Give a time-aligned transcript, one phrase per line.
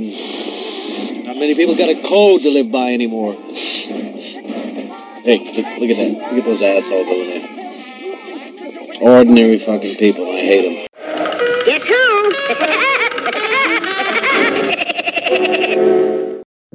[0.00, 3.34] Not many people got a code to live by anymore.
[5.22, 6.32] Hey, look, look at that.
[6.32, 7.46] Look at those assholes over there.
[9.02, 10.24] Ordinary fucking people.
[10.24, 10.89] I hate them.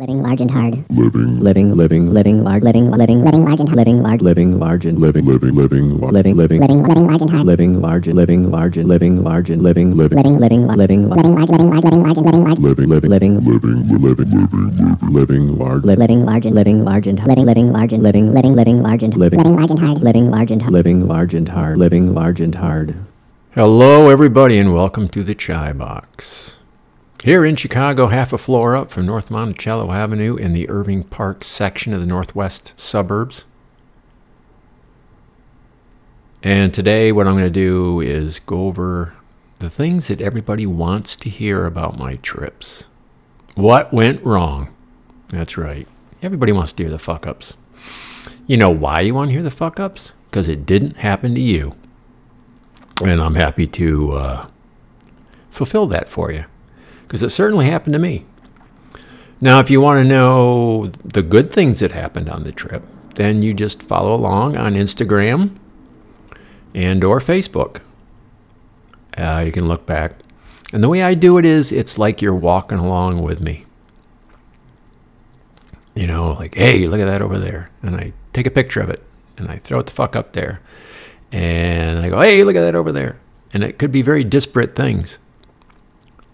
[0.05, 0.85] Living large and hard.
[0.91, 1.39] Living.
[1.39, 1.75] Living.
[1.75, 2.13] Living.
[2.13, 2.61] Living large.
[2.61, 2.91] Living.
[2.91, 3.23] Living.
[3.23, 3.75] Living large and hard.
[3.75, 4.21] Living large.
[4.21, 5.25] Living large and living.
[5.25, 5.55] Living.
[5.55, 5.99] Living.
[5.99, 6.35] Living.
[6.35, 6.35] Living.
[6.35, 6.59] Living.
[6.61, 7.45] Living large and hard.
[7.47, 9.97] Living large and living large and living large and living.
[9.97, 10.15] Living.
[10.15, 10.37] Living.
[10.37, 10.67] Living.
[10.67, 11.09] Living.
[11.09, 11.49] Living large.
[11.49, 11.85] Living large.
[11.89, 12.59] Living large and living large.
[12.59, 12.87] Living.
[12.87, 13.09] Living.
[13.09, 13.43] Living.
[13.43, 13.89] Living.
[13.89, 14.29] Living.
[14.29, 15.09] Living.
[15.09, 15.83] Living large.
[15.83, 17.45] Living large and living large and living.
[17.45, 18.31] Living large and living.
[18.31, 18.53] Living.
[18.55, 19.39] Living large and living.
[19.39, 20.03] Living large and hard.
[20.03, 20.73] Living large and hard.
[20.73, 21.77] Living large and hard.
[21.79, 22.95] Living large and hard.
[23.55, 26.57] Hello, everybody, and welcome to the Chai Box.
[27.25, 31.43] Here in Chicago, half a floor up from North Monticello Avenue in the Irving Park
[31.43, 33.45] section of the northwest suburbs.
[36.43, 39.15] And today, what I'm going to do is go over
[39.57, 42.83] the things that everybody wants to hear about my trips.
[43.55, 44.71] What went wrong?
[45.29, 45.87] That's right.
[46.21, 47.55] Everybody wants to hear the fuck ups.
[48.45, 50.13] You know why you want to hear the fuck ups?
[50.25, 51.75] Because it didn't happen to you.
[53.03, 54.47] And I'm happy to uh,
[55.49, 56.45] fulfill that for you.
[57.15, 58.25] Because it certainly happened to me.
[59.39, 62.83] Now, if you want to know the good things that happened on the trip,
[63.15, 65.55] then you just follow along on Instagram
[66.73, 67.79] and or Facebook.
[69.17, 70.17] Uh, you can look back.
[70.73, 73.65] And the way I do it is it's like you're walking along with me.
[75.93, 77.71] You know, like, hey, look at that over there.
[77.81, 79.01] And I take a picture of it
[79.37, 80.59] and I throw it the fuck up there.
[81.31, 83.21] And I go, hey, look at that over there.
[83.53, 85.17] And it could be very disparate things.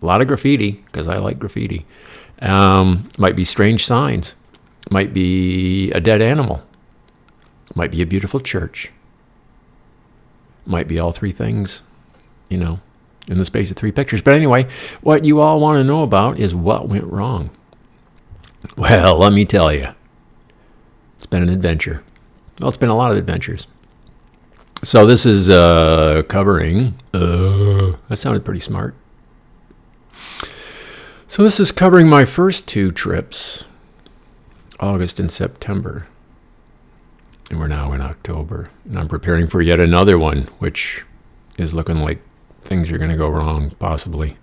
[0.01, 1.85] A lot of graffiti, because I like graffiti.
[2.41, 4.35] Um, might be strange signs.
[4.89, 6.63] Might be a dead animal.
[7.75, 8.91] Might be a beautiful church.
[10.65, 11.81] Might be all three things,
[12.49, 12.79] you know,
[13.29, 14.21] in the space of three pictures.
[14.21, 14.67] But anyway,
[15.01, 17.51] what you all want to know about is what went wrong.
[18.77, 19.89] Well, let me tell you,
[21.17, 22.03] it's been an adventure.
[22.59, 23.67] Well, it's been a lot of adventures.
[24.83, 26.99] So this is uh, covering.
[27.13, 28.95] Uh, that sounded pretty smart.
[31.31, 33.63] So this is covering my first two trips,
[34.81, 36.09] August and September.
[37.49, 38.69] And we're now in October.
[38.83, 41.05] And I'm preparing for yet another one, which
[41.57, 42.21] is looking like
[42.63, 44.35] things are going to go wrong, possibly.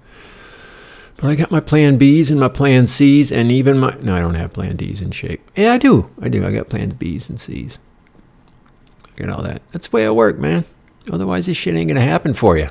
[1.19, 3.95] But I got my plan Bs and my plan Cs, and even my.
[4.01, 5.43] No, I don't have plan Ds in shape.
[5.55, 6.09] Yeah, I do.
[6.23, 6.47] I do.
[6.47, 7.79] I got plans Bs and Cs.
[9.05, 9.61] I got all that.
[9.73, 10.65] That's the way I work, man.
[11.13, 12.71] Otherwise, this shit ain't going to happen for you.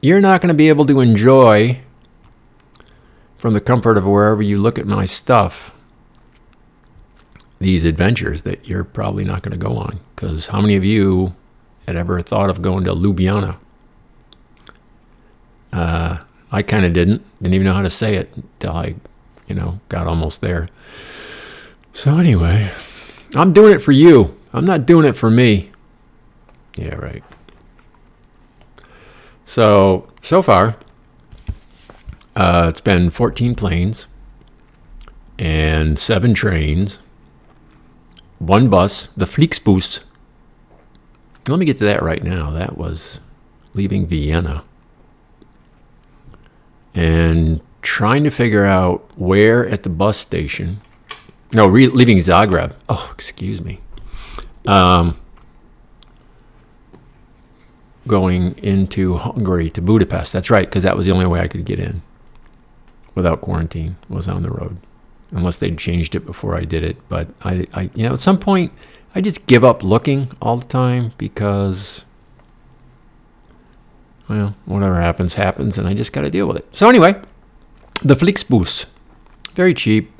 [0.00, 1.82] You're not going to be able to enjoy
[3.40, 5.72] from the comfort of wherever you look at my stuff
[7.60, 10.00] these adventures that you're probably not going to go on.
[10.16, 11.34] Because how many of you
[11.86, 13.56] had ever thought of going to Ljubljana?
[15.72, 16.18] Uh,
[16.50, 17.22] I kind of didn't.
[17.40, 18.94] Didn't even know how to say it until I,
[19.46, 20.68] you know, got almost there.
[21.92, 22.72] So anyway,
[23.36, 24.36] I'm doing it for you.
[24.52, 25.70] I'm not doing it for me.
[26.76, 27.22] Yeah, right.
[29.44, 30.76] So, so far,
[32.40, 34.06] uh, it's been 14 planes
[35.38, 36.98] and seven trains,
[38.38, 40.00] one bus, the Flixbus.
[41.48, 42.50] Let me get to that right now.
[42.50, 43.20] That was
[43.74, 44.64] leaving Vienna
[46.94, 50.80] and trying to figure out where at the bus station.
[51.52, 52.72] No, re- leaving Zagreb.
[52.88, 53.82] Oh, excuse me.
[54.66, 55.20] Um,
[58.08, 60.32] going into Hungary to Budapest.
[60.32, 62.00] That's right, because that was the only way I could get in
[63.14, 63.96] without quarantine.
[64.08, 64.76] Was on the road,
[65.30, 66.96] unless they'd changed it before I did it.
[67.08, 68.72] But I, I, you know, at some point,
[69.14, 72.04] I just give up looking all the time because,
[74.28, 76.68] well, whatever happens, happens, and I just got to deal with it.
[76.72, 77.20] So anyway,
[78.02, 78.86] the Flixbus,
[79.54, 80.12] very cheap.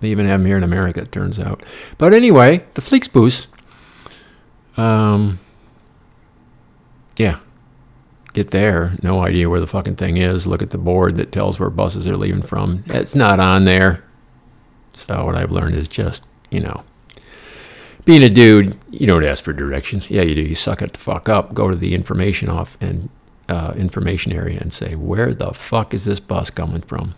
[0.00, 1.64] They even have them here in America, it turns out.
[1.96, 3.46] But anyway, the Flixbus.
[4.76, 5.40] Um,
[7.16, 7.38] yeah.
[8.36, 10.46] Get there, no idea where the fucking thing is.
[10.46, 12.84] Look at the board that tells where buses are leaving from.
[12.84, 14.04] It's not on there.
[14.92, 16.84] So what I've learned is just, you know,
[18.04, 20.10] being a dude, you don't ask for directions.
[20.10, 20.42] Yeah, you do.
[20.42, 21.54] You suck it the fuck up.
[21.54, 23.08] Go to the information off and
[23.48, 27.14] uh, information area and say, where the fuck is this bus coming from?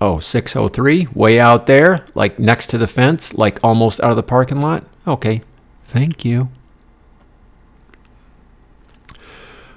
[0.00, 4.24] Oh, 603, way out there, like next to the fence, like almost out of the
[4.24, 4.82] parking lot.
[5.06, 5.42] Okay,
[5.82, 6.50] thank you.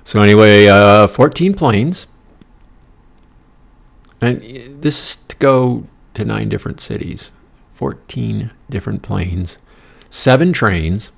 [0.05, 2.05] So anyway, uh, 14 planes,
[4.21, 4.39] and
[4.81, 7.31] this is to go to nine different cities.
[7.73, 9.57] 14 different planes,
[10.09, 11.11] seven trains,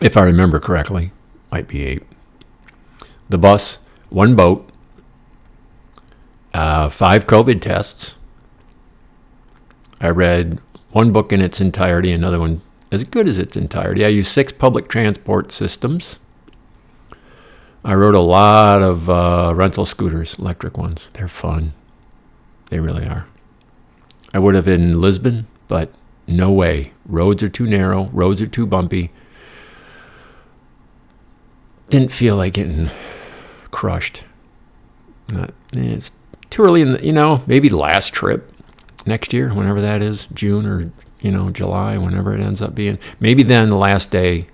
[0.00, 1.12] if I remember correctly,
[1.52, 2.02] might be eight.
[3.28, 3.78] The bus,
[4.08, 4.68] one boat,
[6.54, 8.14] uh, five COVID tests.
[10.00, 10.58] I read
[10.92, 14.04] one book in its entirety, another one as good as its entirety.
[14.04, 16.18] I used six public transport systems.
[17.84, 21.10] I rode a lot of uh, rental scooters, electric ones.
[21.14, 21.72] They're fun.
[22.68, 23.26] They really are.
[24.32, 25.90] I would have in Lisbon, but
[26.26, 26.92] no way.
[27.06, 29.10] Roads are too narrow, roads are too bumpy.
[31.88, 32.90] Didn't feel like getting
[33.70, 34.24] crushed.
[35.32, 36.12] Not, eh, it's
[36.50, 38.52] too early in the, you know, maybe last trip
[39.06, 42.98] next year, whenever that is, June or, you know, July, whenever it ends up being.
[43.18, 44.46] Maybe then the last day,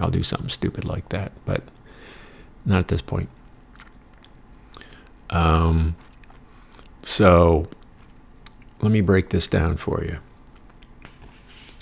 [0.00, 1.62] I'll do something stupid like that, but
[2.64, 3.28] not at this point.
[5.30, 5.96] Um,
[7.02, 7.68] so
[8.80, 10.18] let me break this down for you.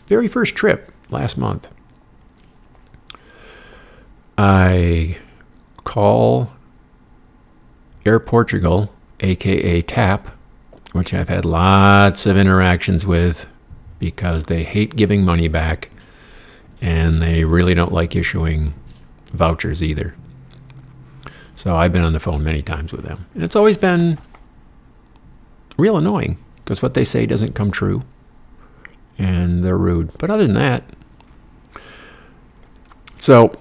[0.06, 1.70] Very first trip last month.
[4.36, 5.18] I
[5.84, 6.52] call
[8.04, 10.30] Air Portugal, aka TAP,
[10.92, 13.46] which I've had lots of interactions with
[13.98, 15.90] because they hate giving money back
[16.80, 18.74] and they really don't like issuing
[19.32, 20.14] vouchers either.
[21.54, 23.26] So I've been on the phone many times with them.
[23.34, 24.18] And it's always been
[25.76, 28.02] real annoying because what they say doesn't come true
[29.18, 30.16] and they're rude.
[30.18, 30.84] But other than that,
[33.18, 33.52] so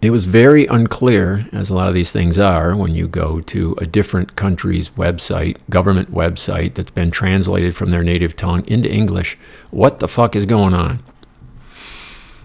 [0.00, 3.74] it was very unclear, as a lot of these things are, when you go to
[3.78, 9.36] a different country's website, government website that's been translated from their native tongue into English,
[9.70, 11.00] what the fuck is going on?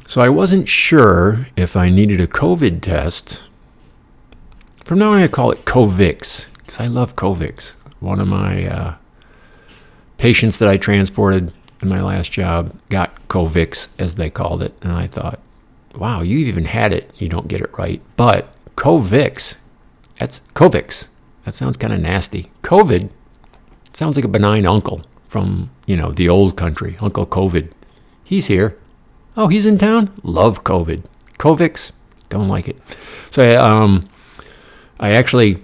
[0.08, 3.44] So I wasn't sure if I needed a COVID test.
[4.84, 7.76] From now on, to call it Covix because I love Covix.
[8.00, 8.96] One of my uh,
[10.18, 14.92] patients that I transported in my last job got Covix, as they called it, and
[14.92, 15.40] I thought,
[15.96, 17.12] wow, you even had it.
[17.18, 18.02] You don't get it right.
[18.18, 19.58] But Covix,
[20.18, 21.08] that's Covix.
[21.46, 22.52] That sounds kind of nasty.
[22.64, 23.10] COVID
[23.92, 27.72] sounds like a benign uncle from, you know, the old country, Uncle COVID.
[28.24, 28.78] He's here.
[29.36, 30.14] Oh, he's in town?
[30.24, 31.04] Love COVID.
[31.38, 31.92] Covix,
[32.30, 32.78] don't like it.
[33.32, 34.08] So um,
[35.00, 35.62] I actually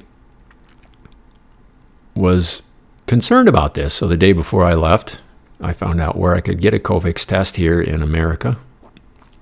[2.16, 2.62] was
[3.08, 3.94] concerned about this.
[3.94, 5.22] So the day before I left,
[5.62, 8.58] I found out where I could get a Covix test here in America,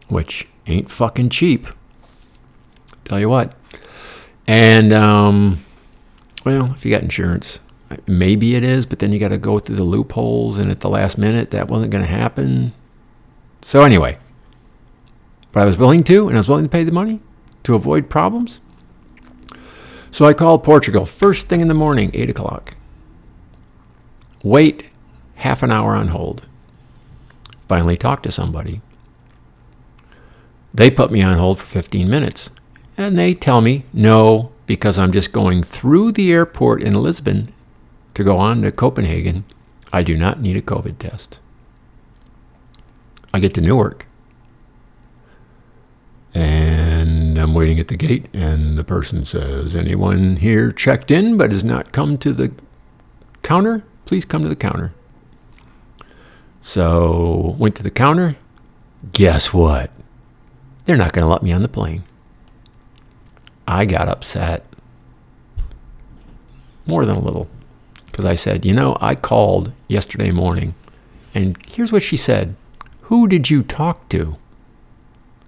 [0.08, 1.68] which ain't fucking cheap.
[3.06, 3.54] Tell you what.
[4.46, 5.66] And, um,
[6.46, 7.60] well, if you got insurance,
[8.06, 10.90] maybe it is, but then you got to go through the loopholes, and at the
[10.90, 12.74] last minute, that wasn't going to happen.
[13.62, 14.18] So, anyway,
[15.52, 17.22] but I was willing to, and I was willing to pay the money
[17.64, 18.60] to avoid problems.
[20.12, 22.76] So I called Portugal first thing in the morning, 8 o'clock.
[24.44, 24.86] Wait
[25.36, 26.48] half an hour on hold.
[27.68, 28.82] Finally talked to somebody.
[30.78, 32.52] They put me on hold for 15 minutes.
[32.98, 37.52] And they tell me, no, because I'm just going through the airport in Lisbon
[38.14, 39.44] to go on to Copenhagen.
[39.92, 41.40] I do not need a COVID test.
[43.34, 44.06] I get to Newark.
[46.36, 51.52] And I'm waiting at the gate, and the person says, Anyone here checked in but
[51.52, 52.52] has not come to the
[53.42, 53.84] counter?
[54.06, 54.94] Please come to the counter.
[56.62, 58.36] So, went to the counter.
[59.12, 59.90] Guess what?
[60.88, 62.04] They're not going to let me on the plane.
[63.68, 64.64] I got upset.
[66.86, 67.50] More than a little.
[68.06, 70.76] Because I said, you know, I called yesterday morning,
[71.36, 72.56] and here's what she said
[73.02, 74.38] Who did you talk to?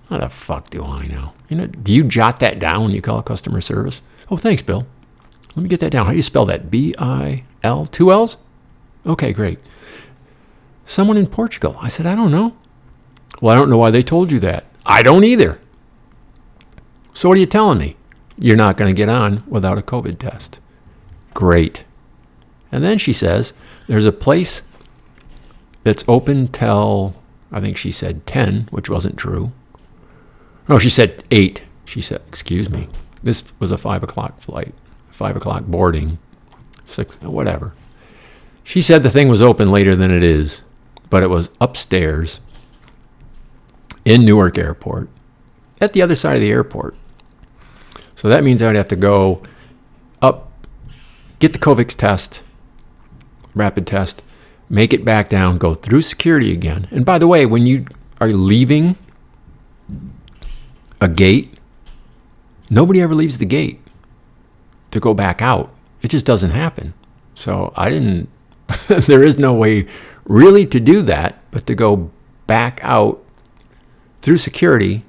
[0.10, 1.32] How the fuck do I know?
[1.48, 4.02] You know, do you jot that down when you call customer service?
[4.30, 4.86] Oh, thanks, Bill.
[5.56, 6.06] Let me get that down.
[6.06, 6.70] How do you spell that?
[6.70, 8.36] B I L, two L's?
[9.06, 9.60] Okay, great.
[10.86, 11.78] Someone in Portugal.
[11.82, 12.58] I said, I don't know.
[13.42, 14.66] Well, I don't know why they told you that.
[14.90, 15.62] I don't either.
[17.14, 17.96] So, what are you telling me?
[18.38, 20.60] You're not going to get on without a COVID test.
[21.36, 21.86] Great.
[22.72, 23.54] And then she says,
[23.88, 24.64] there's a place
[25.84, 27.14] that's open till,
[27.52, 29.52] I think she said 10, which wasn't true.
[30.68, 31.64] No, she said 8.
[31.86, 32.88] She said, excuse me.
[33.22, 34.74] This was a 5 o'clock flight,
[35.12, 36.18] 5 o'clock boarding,
[36.86, 37.74] 6, whatever.
[38.64, 40.64] She said the thing was open later than it is,
[41.10, 42.40] but it was upstairs
[44.10, 45.08] in Newark Airport
[45.80, 46.96] at the other side of the airport.
[48.16, 49.44] So that means I'd have to go
[50.20, 50.52] up,
[51.38, 52.42] get the Covix test,
[53.54, 54.24] rapid test,
[54.68, 56.88] make it back down, go through security again.
[56.90, 57.86] And by the way, when you
[58.20, 58.98] are leaving
[61.00, 61.54] a gate,
[62.72, 63.80] nobody ever leaves the gate
[64.90, 65.72] to go back out.
[66.02, 66.96] It just doesn't happen.
[67.36, 68.28] So I didn't,
[68.88, 69.86] there is no way
[70.26, 72.10] really to do that, but to go
[72.48, 73.24] back out
[74.22, 75.04] through security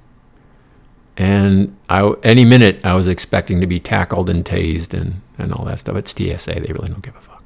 [1.16, 5.64] And I, any minute, I was expecting to be tackled and tased and, and all
[5.66, 5.96] that stuff.
[5.96, 6.54] It's TSA.
[6.60, 7.42] They really don't give a fuck.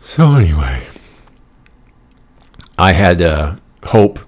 [0.00, 0.86] So, anyway,
[2.78, 3.56] I had uh,
[3.86, 4.20] hope,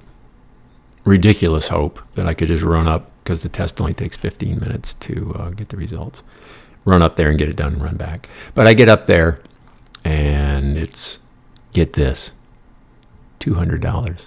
[1.05, 4.95] ridiculous hope, that I could just run up because the test only takes 15 minutes
[4.95, 6.23] to uh, get the results.
[6.85, 8.29] Run up there and get it done and run back.
[8.55, 9.41] But I get up there
[10.05, 11.19] and it's,
[11.73, 12.33] get this,
[13.41, 14.27] $200.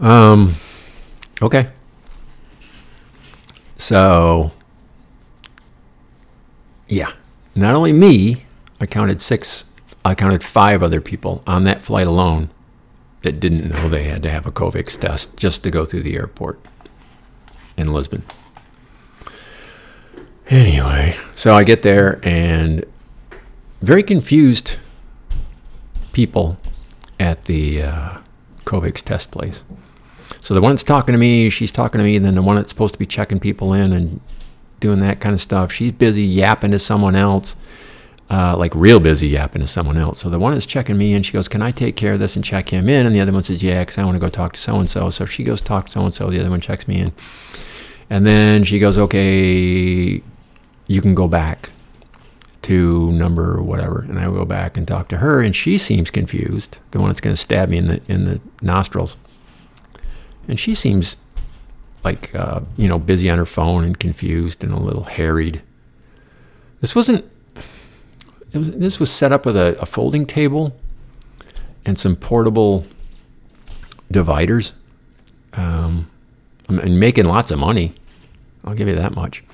[0.00, 0.54] Um,
[1.40, 1.68] okay.
[3.78, 4.52] So,
[6.88, 7.12] yeah,
[7.54, 8.44] not only me,
[8.80, 9.64] I counted six,
[10.04, 12.50] I counted five other people on that flight alone
[13.22, 16.16] that didn't know they had to have a COVID test just to go through the
[16.16, 16.60] airport
[17.76, 18.22] in Lisbon.
[20.48, 22.84] Anyway, so I get there and
[23.82, 24.76] very confused
[26.12, 26.56] people
[27.18, 28.18] at the uh,
[28.64, 29.64] Covix test place.
[30.40, 32.56] So the one that's talking to me, she's talking to me, and then the one
[32.56, 34.20] that's supposed to be checking people in and
[34.80, 37.56] doing that kind of stuff, she's busy yapping to someone else,
[38.30, 40.20] uh, like real busy yapping to someone else.
[40.20, 42.36] So the one that's checking me in, she goes, "Can I take care of this
[42.36, 44.28] and check him in?" And the other one says, "Yeah, because I want to go
[44.28, 46.30] talk to so and so." So she goes talk to so and so.
[46.30, 47.12] The other one checks me in,
[48.10, 50.22] and then she goes, "Okay,
[50.86, 51.70] you can go back."
[52.62, 56.78] to number whatever, and I go back and talk to her, and she seems confused,
[56.90, 59.16] the one that's going to stab me in the in the nostrils,
[60.48, 61.16] and she seems
[62.04, 65.62] like uh, you know busy on her phone and confused and a little harried.
[66.80, 67.24] This wasn't.
[68.54, 70.74] Was, this was set up with a, a folding table
[71.84, 72.86] and some portable
[74.10, 74.72] dividers,
[75.54, 76.10] um,
[76.68, 77.94] and making lots of money.
[78.64, 79.44] I'll give you that much.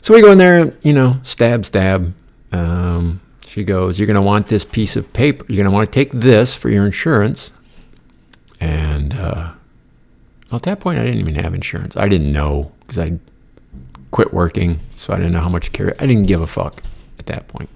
[0.00, 2.12] So we go in there, you know, stab, stab.
[2.52, 5.46] Um, she goes, You're going to want this piece of paper.
[5.48, 7.52] You're going to want to take this for your insurance.
[8.60, 9.52] And uh,
[10.56, 11.96] at that point, I didn't even have insurance.
[11.96, 13.18] I didn't know because I
[14.14, 14.80] quit working.
[14.96, 15.92] So I didn't know how much carry.
[15.98, 16.82] I didn't give a fuck
[17.18, 17.68] at that point.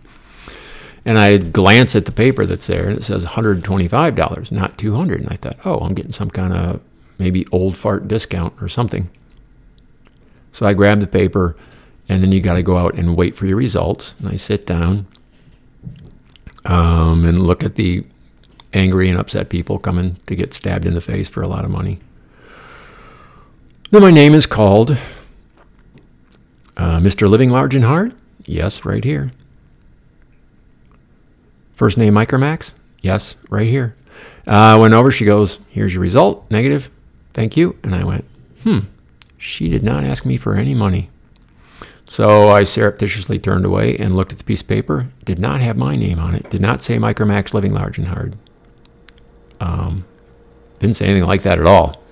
[1.05, 5.21] And I glance at the paper that's there and it says $125, not 200.
[5.21, 6.81] And I thought, oh, I'm getting some kind of
[7.19, 9.11] maybe old fart discount or something.
[10.53, 11.57] So I grabbed the paper
[12.09, 14.15] and then you got to go out and wait for your results.
[14.21, 15.07] And I sit down
[16.65, 18.05] um, and look at the
[18.73, 21.71] angry and upset people coming to get stabbed in the face for a lot of
[21.71, 21.99] money.
[23.91, 24.91] Then my name is called
[26.77, 27.29] uh, Mr.
[27.29, 28.15] Living Large and Hard.
[28.45, 29.29] Yes, right here.
[31.75, 32.75] First name Micromax.
[33.01, 33.95] Yes, right here.
[34.47, 35.11] Uh, I went over.
[35.11, 36.51] She goes, "Here's your result.
[36.51, 36.91] Negative.
[37.33, 38.25] Thank you." And I went,
[38.63, 38.81] "Hmm."
[39.37, 41.11] She did not ask me for any money.
[42.05, 45.09] So I surreptitiously turned away and looked at the piece of paper.
[45.25, 46.51] Did not have my name on it.
[46.51, 48.37] Did not say Micromax Living Large and Hard.
[49.61, 50.05] Um,
[50.79, 52.03] didn't say anything like that at all.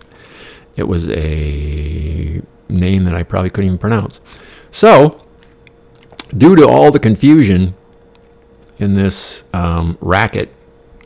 [0.77, 4.21] It was a name that I probably couldn't even pronounce.
[4.71, 5.25] So,
[6.37, 7.75] due to all the confusion
[8.79, 10.53] in this um, racket,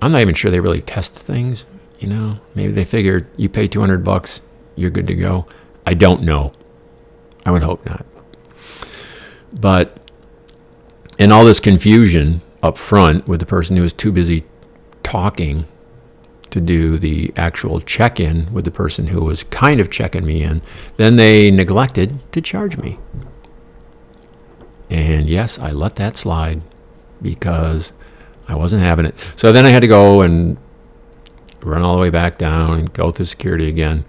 [0.02, 1.66] I'm not even sure they really test things.
[1.98, 4.40] You know, maybe they figured you pay 200 bucks,
[4.74, 5.46] you're good to go.
[5.86, 6.52] I don't know.
[7.44, 8.04] I would hope not.
[9.52, 9.98] But
[11.18, 14.44] in all this confusion up front with the person who was too busy
[15.02, 15.66] talking
[16.50, 20.42] to do the actual check in with the person who was kind of checking me
[20.42, 20.62] in,
[20.96, 22.98] then they neglected to charge me.
[24.88, 26.62] And yes, I let that slide
[27.22, 27.92] because
[28.48, 29.18] I wasn't having it.
[29.36, 30.56] So then I had to go and
[31.62, 34.04] run all the way back down and go through security again.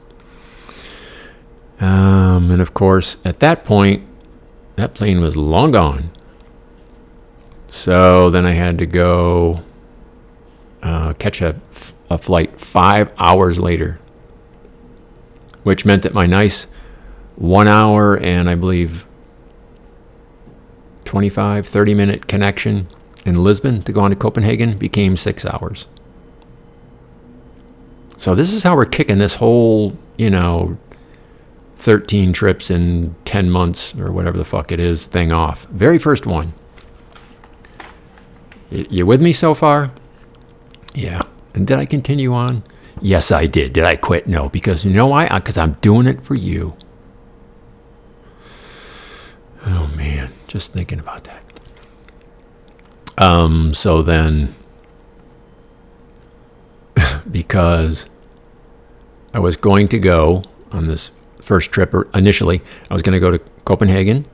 [1.79, 4.03] Um, and of course, at that point,
[4.75, 6.11] that plane was long gone.
[7.69, 9.63] So then I had to go
[10.81, 11.59] uh, catch a,
[12.09, 13.99] a flight five hours later,
[15.63, 16.65] which meant that my nice
[17.35, 19.05] one hour and I believe
[21.05, 22.87] 25, 30 minute connection
[23.25, 25.85] in Lisbon to go on to Copenhagen became six hours.
[28.17, 30.77] So this is how we're kicking this whole, you know,
[31.77, 35.65] 13 trips in 10 months or whatever the fuck it is thing off.
[35.65, 36.53] Very first one.
[38.69, 39.91] You with me so far?
[40.93, 41.23] Yeah.
[41.53, 42.63] And did I continue on?
[43.01, 43.73] Yes, I did.
[43.73, 44.27] Did I quit?
[44.27, 45.27] No, because you know why?
[45.27, 46.75] Because I'm doing it for you.
[49.65, 51.43] Oh man, just thinking about that.
[53.17, 54.55] Um, so then,
[57.31, 58.07] because
[59.33, 62.61] I was going to go on this first trip or initially.
[62.89, 64.25] I was going to go to Copenhagen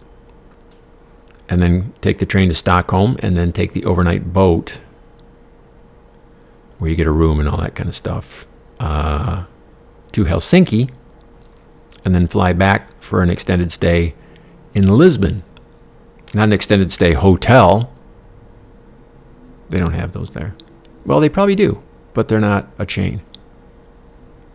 [1.49, 4.79] and then take the train to Stockholm and then take the overnight boat
[6.77, 8.45] where you get a room and all that kind of stuff
[8.79, 9.45] uh,
[10.11, 10.89] to Helsinki.
[12.05, 14.13] and then fly back for an extended stay
[14.73, 15.43] in Lisbon.
[16.33, 17.91] Not an extended stay hotel.
[19.69, 20.55] They don't have those there.
[21.05, 21.81] Well, they probably do,
[22.13, 23.21] but they're not a chain.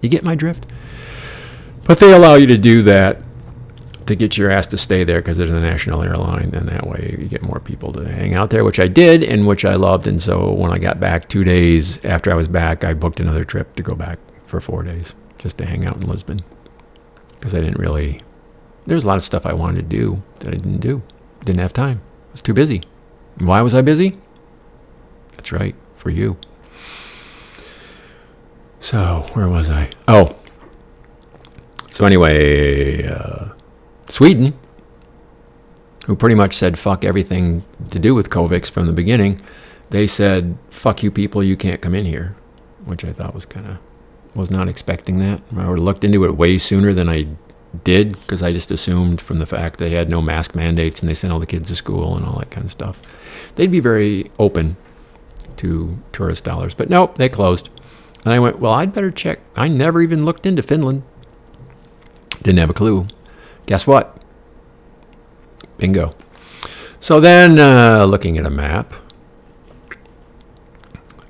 [0.00, 0.66] You get my drift?
[1.84, 3.20] But they allow you to do that
[4.12, 7.16] to get your ass to stay there because it's a national airline, and that way
[7.18, 10.06] you get more people to hang out there, which I did and which I loved.
[10.06, 13.44] And so when I got back two days after I was back, I booked another
[13.44, 16.42] trip to go back for four days just to hang out in Lisbon
[17.32, 18.22] because I didn't really.
[18.86, 21.02] There's a lot of stuff I wanted to do that I didn't do.
[21.44, 22.00] Didn't have time.
[22.28, 22.82] I was too busy.
[23.38, 24.18] And why was I busy?
[25.32, 26.36] That's right, for you.
[28.80, 29.90] So, where was I?
[30.08, 30.36] Oh.
[31.90, 33.51] So, anyway, uh,
[34.12, 34.52] Sweden,
[36.04, 39.40] who pretty much said fuck everything to do with Covix from the beginning,
[39.88, 42.36] they said, fuck you people, you can't come in here,
[42.84, 43.78] which I thought was kind of,
[44.34, 45.40] was not expecting that.
[45.56, 47.26] I would have looked into it way sooner than I
[47.84, 51.14] did because I just assumed from the fact they had no mask mandates and they
[51.14, 53.00] sent all the kids to school and all that kind of stuff.
[53.54, 54.76] They'd be very open
[55.56, 56.74] to tourist dollars.
[56.74, 57.70] But nope, they closed.
[58.26, 59.40] And I went, well, I'd better check.
[59.56, 61.02] I never even looked into Finland.
[62.42, 63.06] Didn't have a clue.
[63.66, 64.16] Guess what?
[65.78, 66.14] Bingo.
[67.00, 68.94] So then, uh, looking at a map,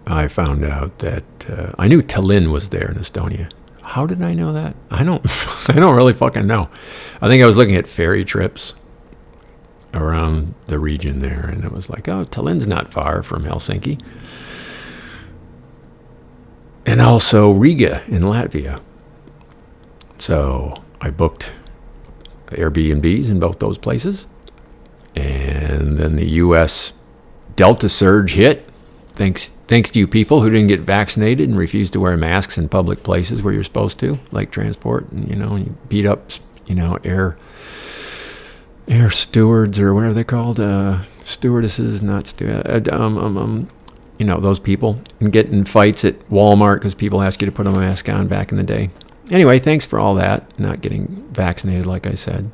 [0.07, 3.51] I found out that uh, I knew Tallinn was there in Estonia.
[3.83, 4.77] How did I know that?
[4.91, 5.25] I don't.
[5.69, 6.69] I don't really fucking know.
[7.21, 8.75] I think I was looking at ferry trips
[9.95, 14.03] around the region there, and it was like, oh, Tallinn's not far from Helsinki,
[16.87, 18.81] and also Riga in Latvia.
[20.19, 21.55] So I booked
[22.53, 24.27] Airbnbs in both those places,
[25.15, 26.95] and then the U.S.
[27.57, 28.69] Delta surge hit.
[29.15, 32.69] Thanks, thanks to you people who didn't get vaccinated and refused to wear masks in
[32.69, 36.31] public places where you're supposed to, like transport, and you know, and you beat up,
[36.67, 37.37] you know, air
[38.89, 43.69] air stewards or whatever they're called, uh, stewardesses, not stu- uh, um, um, um,
[44.19, 47.53] you know, those people, and get in fights at Walmart because people ask you to
[47.53, 48.91] put a mask on back in the day.
[49.33, 50.57] Anyway, thanks for all that.
[50.61, 52.51] Not getting vaccinated, like I said,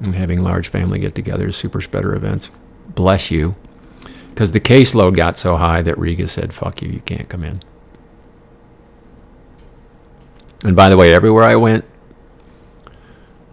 [0.00, 2.48] and having large family get-togethers, super spreader events.
[2.88, 3.56] Bless you,
[4.30, 7.62] because the caseload got so high that Riga said, "Fuck you, you can't come in."
[10.64, 11.84] And by the way, everywhere I went,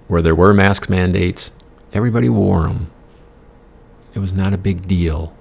[0.08, 1.52] where there were mask mandates,
[1.92, 2.92] Everybody wore them.
[4.14, 5.34] It was not a big deal.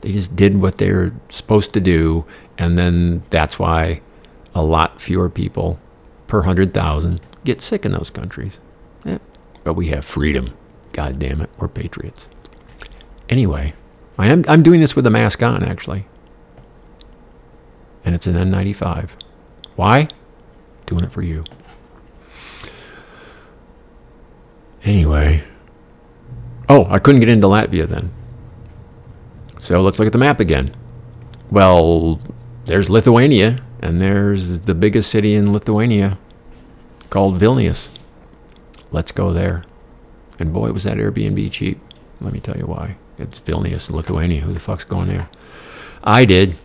[0.00, 2.24] They just did what they were supposed to do,
[2.58, 4.02] and then that's why
[4.54, 5.78] a lot fewer people
[6.32, 8.58] per 100,000 get sick in those countries.
[9.64, 10.56] But we have freedom.
[10.94, 12.26] God damn it, we're patriots.
[13.28, 13.74] Anyway,
[14.16, 16.06] I am I'm doing this with a mask on actually.
[18.02, 19.10] And it's an N95.
[19.76, 20.08] Why?
[20.86, 21.44] Doing it for you.
[24.84, 25.44] Anyway.
[26.66, 28.10] Oh, I couldn't get into Latvia then.
[29.58, 30.74] So let's look at the map again.
[31.50, 32.20] Well,
[32.64, 36.18] there's Lithuania, and there's the biggest city in Lithuania
[37.12, 37.90] called Vilnius.
[38.90, 39.64] Let's go there.
[40.38, 41.78] And boy, was that Airbnb cheap.
[42.22, 42.96] Let me tell you why.
[43.18, 44.40] It's Vilnius, Lithuania.
[44.40, 45.28] Who the fuck's going there?
[46.02, 46.56] I did.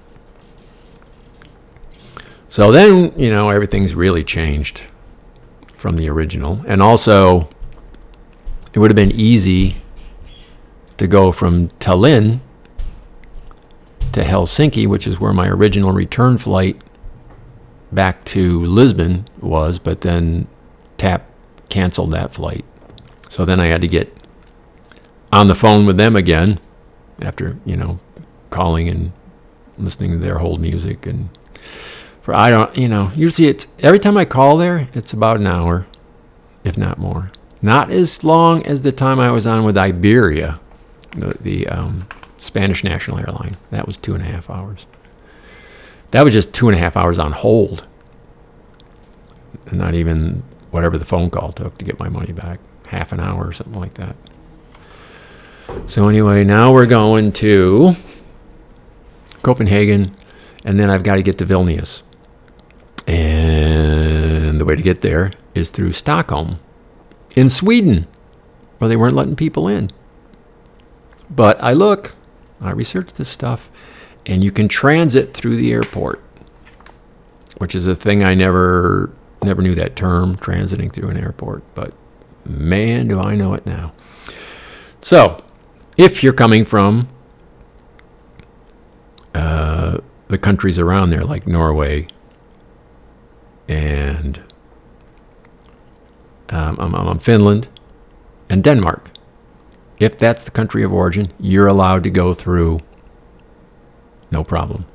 [2.47, 4.87] So then, you know, everything's really changed
[5.73, 6.61] from the original.
[6.65, 7.49] And also,
[8.73, 9.81] it would have been easy
[10.95, 12.39] to go from Tallinn
[14.13, 16.81] to Helsinki, which is where my original return flight
[17.91, 20.47] back to Lisbon was, but then
[20.97, 21.29] TAP
[21.69, 22.65] canceled that flight.
[23.29, 24.15] So then I had to get
[25.31, 26.59] on the phone with them again
[27.21, 27.99] after, you know,
[28.49, 29.11] calling and
[29.77, 31.29] listening to their hold music and
[32.21, 35.47] for I don't, you know, usually it's every time I call there, it's about an
[35.47, 35.87] hour,
[36.63, 37.31] if not more.
[37.61, 40.59] Not as long as the time I was on with Iberia,
[41.15, 43.55] the, the um, Spanish national airline.
[43.69, 44.87] That was two and a half hours.
[46.11, 47.85] That was just two and a half hours on hold.
[49.65, 52.59] And not even whatever the phone call took to get my money back.
[52.87, 54.15] Half an hour or something like that.
[55.87, 57.95] So, anyway, now we're going to
[59.41, 60.15] Copenhagen,
[60.63, 62.03] and then I've got to get to Vilnius.
[63.05, 66.59] And the way to get there is through Stockholm
[67.35, 68.07] in Sweden,
[68.77, 69.91] where they weren't letting people in.
[71.29, 72.15] But I look,
[72.61, 73.69] I researched this stuff,
[74.27, 76.21] and you can transit through the airport,
[77.57, 79.11] which is a thing I never
[79.43, 81.63] never knew that term, transiting through an airport.
[81.73, 81.93] But
[82.45, 83.93] man, do I know it now.
[85.01, 85.37] So,
[85.95, 87.07] if you're coming from
[89.33, 92.07] uh, the countries around there, like Norway
[93.67, 94.41] and
[96.49, 97.67] um, um, Finland,
[98.49, 99.11] and Denmark.
[99.99, 102.79] If that's the country of origin, you're allowed to go through
[104.31, 104.85] no problem.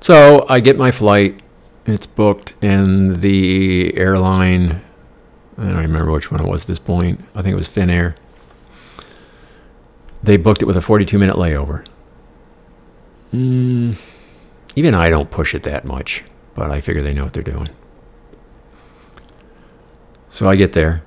[0.00, 1.40] So I get my flight,
[1.84, 4.82] it's booked, and the airline,
[5.58, 8.16] I don't remember which one it was at this point, I think it was Finnair.
[10.22, 11.86] They booked it with a 42 minute layover.
[13.34, 13.96] Mm,
[14.74, 16.24] even I don't push it that much,
[16.54, 17.68] but I figure they know what they're doing.
[20.30, 21.02] So I get there.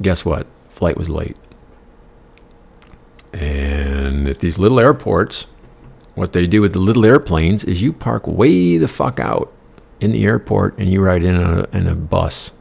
[0.00, 0.46] Guess what?
[0.68, 1.36] Flight was late.
[3.32, 5.46] And at these little airports,
[6.20, 9.50] what they do with the little airplanes is you park way the fuck out
[10.00, 12.52] in the airport and you ride in on a, in a bus.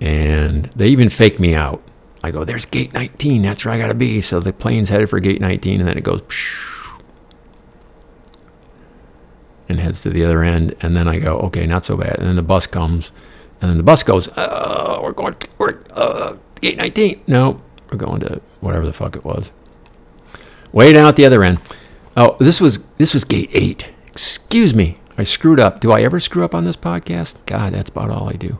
[0.00, 1.82] And they even fake me out.
[2.24, 3.42] I go, there's gate 19.
[3.42, 4.22] That's where I got to be.
[4.22, 6.22] So the plane's headed for gate 19 and then it goes
[9.68, 10.74] and heads to the other end.
[10.80, 12.16] And then I go, okay, not so bad.
[12.18, 13.12] And then the bus comes
[13.60, 17.24] and then the bus goes, uh, we're going to uh, gate 19.
[17.26, 17.58] No,
[17.90, 19.52] we're going to whatever the fuck it was.
[20.72, 21.58] Way down at the other end.
[22.16, 23.92] Oh, this was this was gate 8.
[24.08, 24.96] Excuse me.
[25.16, 25.80] I screwed up.
[25.80, 27.36] Do I ever screw up on this podcast?
[27.46, 28.58] God, that's about all I do.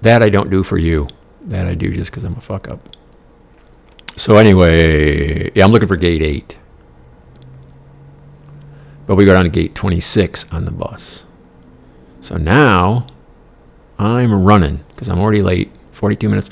[0.00, 1.08] That I don't do for you.
[1.40, 2.88] That I do just because I'm a fuck up.
[4.16, 6.58] So anyway, yeah, I'm looking for gate 8.
[9.06, 11.24] But we go down to gate 26 on the bus.
[12.20, 13.08] So now
[13.98, 16.50] I'm running because I'm already late, 42 minutes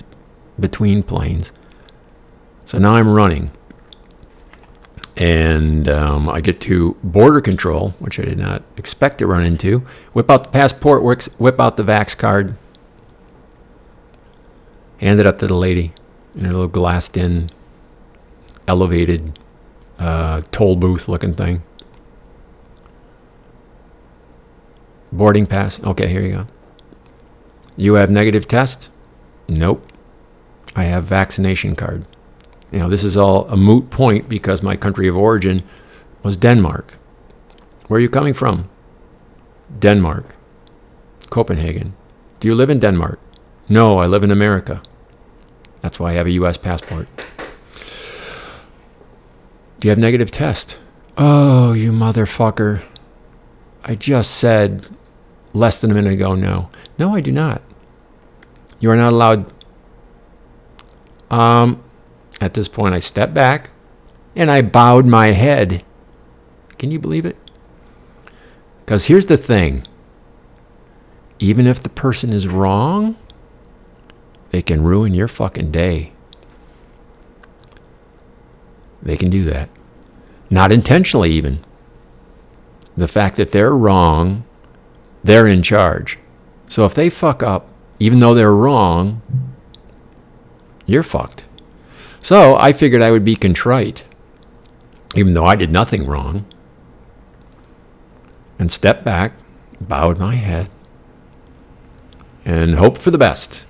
[0.58, 1.52] between planes.
[2.64, 3.52] So now I'm running.
[5.16, 9.80] And um, I get to border control, which I did not expect to run into.
[10.14, 12.56] Whip out the passport, whip out the Vax card,
[15.00, 15.92] hand it up to the lady
[16.34, 17.50] in a little glassed in,
[18.66, 19.38] elevated
[19.98, 21.62] uh, toll booth looking thing.
[25.12, 25.78] Boarding pass.
[25.84, 26.46] Okay, here you go.
[27.76, 28.88] You have negative test?
[29.46, 29.86] Nope.
[30.74, 32.06] I have vaccination card.
[32.72, 35.62] You know, this is all a moot point because my country of origin
[36.22, 36.94] was Denmark.
[37.86, 38.70] Where are you coming from?
[39.78, 40.34] Denmark.
[41.30, 41.94] Copenhagen.
[42.40, 43.20] Do you live in Denmark?
[43.68, 44.82] No, I live in America.
[45.82, 47.08] That's why I have a US passport.
[49.78, 50.78] Do you have negative test?
[51.18, 52.84] Oh, you motherfucker.
[53.84, 54.88] I just said
[55.52, 56.70] less than a minute ago no.
[56.98, 57.62] No, I do not.
[58.80, 59.52] You are not allowed.
[61.30, 61.82] Um,
[62.42, 63.70] at this point, I stepped back
[64.34, 65.84] and I bowed my head.
[66.78, 67.36] Can you believe it?
[68.80, 69.86] Because here's the thing
[71.38, 73.16] even if the person is wrong,
[74.50, 76.12] they can ruin your fucking day.
[79.00, 79.68] They can do that.
[80.50, 81.64] Not intentionally, even.
[82.96, 84.44] The fact that they're wrong,
[85.24, 86.18] they're in charge.
[86.68, 89.22] So if they fuck up, even though they're wrong,
[90.86, 91.44] you're fucked.
[92.22, 94.04] So I figured I would be contrite,
[95.16, 96.46] even though I did nothing wrong,
[98.60, 99.34] and step back,
[99.80, 100.70] bowed my head,
[102.44, 103.64] and hoped for the best.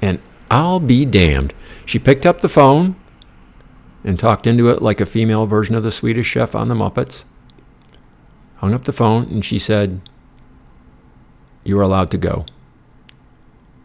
[0.00, 1.52] And I'll be damned.
[1.84, 2.94] She picked up the phone
[4.04, 7.24] and talked into it like a female version of the Swedish chef on the Muppets.
[8.58, 10.00] Hung up the phone and she said,
[11.64, 12.46] You are allowed to go.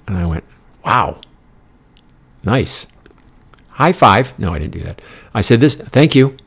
[0.08, 0.44] And I went,
[0.86, 1.22] Wow.
[2.44, 2.88] Nice.
[3.74, 4.38] High five.
[4.38, 5.02] No, I didn't do that.
[5.34, 6.38] I said, This, thank you.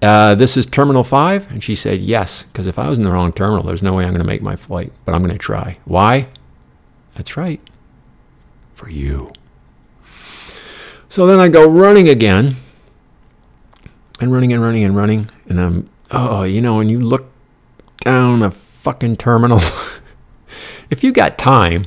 [0.00, 1.50] Uh, this is Terminal 5?
[1.50, 4.04] And she said, Yes, because if I was in the wrong terminal, there's no way
[4.04, 5.78] I'm going to make my flight, but I'm going to try.
[5.84, 6.28] Why?
[7.14, 7.60] That's right.
[8.74, 9.32] For you.
[11.08, 12.56] So then I go running again,
[14.20, 17.26] and running and running and running, and I'm, oh, you know, when you look
[18.02, 19.60] down a fucking terminal,
[20.90, 21.86] if you got time,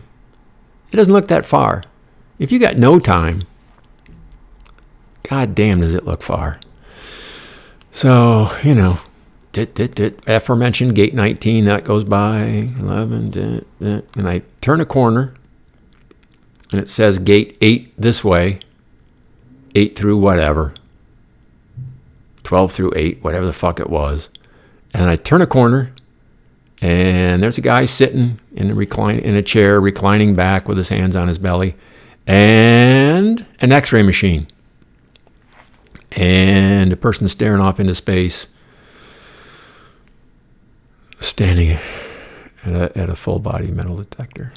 [0.92, 1.84] it doesn't look that far.
[2.40, 3.44] If you got no time,
[5.32, 6.60] god damn, does it look far.
[7.94, 9.00] So, you know,
[9.54, 14.82] dit, dit, dit, aforementioned gate 19, that goes by, 11, dit, dit, and I turn
[14.82, 15.34] a corner,
[16.74, 18.60] and it says gate 8 this way,
[19.74, 20.74] 8 through whatever,
[22.44, 24.28] 12 through 8, whatever the fuck it was.
[24.94, 25.94] And I turn a corner,
[26.82, 30.90] and there's a guy sitting in a recline in a chair, reclining back with his
[30.90, 31.76] hands on his belly,
[32.28, 34.48] and an X-ray machine,
[36.14, 38.48] and a person staring off into space,
[41.20, 41.78] standing
[42.64, 44.54] at a, at a full body metal detector.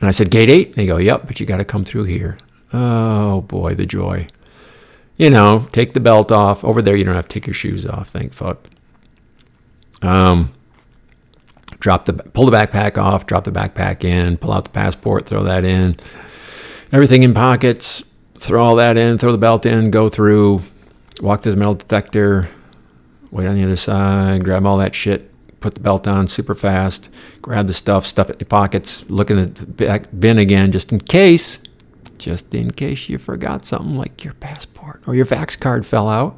[0.00, 0.74] And I said, Gate 8?
[0.74, 2.38] They go, Yep, but you got to come through here.
[2.72, 4.28] Oh boy, the joy.
[5.16, 6.64] You know, take the belt off.
[6.64, 8.58] Over there, you don't have to take your shoes off, thank fuck.
[10.02, 10.52] Um,
[11.78, 15.42] drop the pull the backpack off, drop the backpack in, pull out the passport, throw
[15.44, 15.96] that in,
[16.92, 18.04] everything in pockets,
[18.38, 20.62] throw all that in, throw the belt in, go through,
[21.20, 22.50] walk to the metal detector,
[23.30, 27.08] wait on the other side, grab all that shit, put the belt on super fast,
[27.42, 30.92] grab the stuff, stuff it in your pockets, look in the back bin again just
[30.92, 31.58] in case,
[32.18, 36.36] just in case you forgot something like your passport or your Vax card fell out.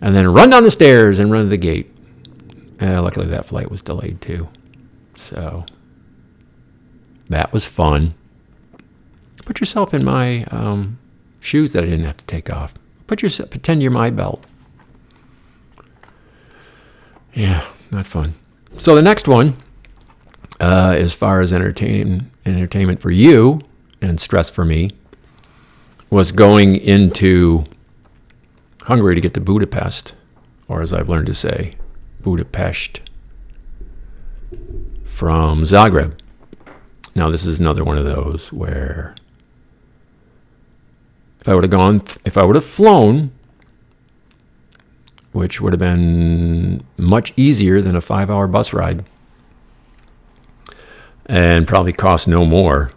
[0.00, 1.94] And then run down the stairs and run to the gate.
[2.80, 4.48] Uh, luckily, that flight was delayed too.
[5.14, 5.66] So
[7.28, 8.14] that was fun.
[9.50, 11.00] Put yourself in my um,
[11.40, 12.72] shoes that I didn't have to take off.
[13.08, 14.44] Put yourself, pretend you're my belt.
[17.34, 18.34] Yeah, not fun.
[18.78, 19.56] So the next one,
[20.60, 23.60] uh, as far as entertainment for you
[24.00, 24.92] and stress for me,
[26.10, 27.64] was going into
[28.82, 30.14] Hungary to get to Budapest,
[30.68, 31.74] or as I've learned to say,
[32.20, 33.00] Budapest,
[35.02, 36.16] from Zagreb.
[37.16, 39.16] Now this is another one of those where
[41.40, 43.32] if I would have gone, if I would have flown,
[45.32, 49.04] which would have been much easier than a five hour bus ride
[51.26, 52.92] and probably cost no more,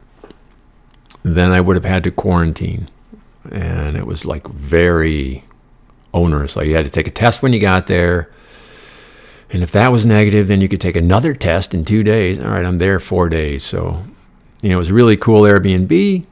[1.21, 2.89] then I would have had to quarantine.
[3.51, 5.45] And it was like very
[6.13, 6.55] onerous.
[6.55, 8.29] Like you had to take a test when you got there.
[9.51, 12.43] And if that was negative, then you could take another test in two days.
[12.43, 13.63] All right, I'm there four days.
[13.63, 14.03] So,
[14.61, 16.25] you know, it was really cool Airbnb.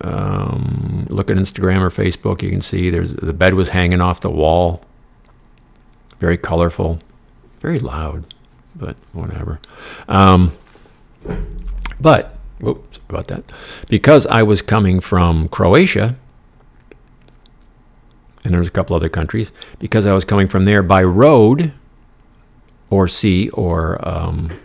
[0.00, 4.20] Um, look at Instagram or Facebook, you can see there's the bed was hanging off
[4.20, 4.82] the wall.
[6.18, 7.00] Very colorful,
[7.60, 8.34] very loud,
[8.74, 9.60] but whatever.
[10.08, 10.52] Um,
[12.00, 13.52] but whoops about that,
[13.88, 16.16] because I was coming from Croatia,
[18.44, 19.52] and there's a couple other countries.
[19.78, 21.72] Because I was coming from there by road,
[22.90, 24.58] or sea, or um,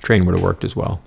[0.00, 1.00] train would have worked as well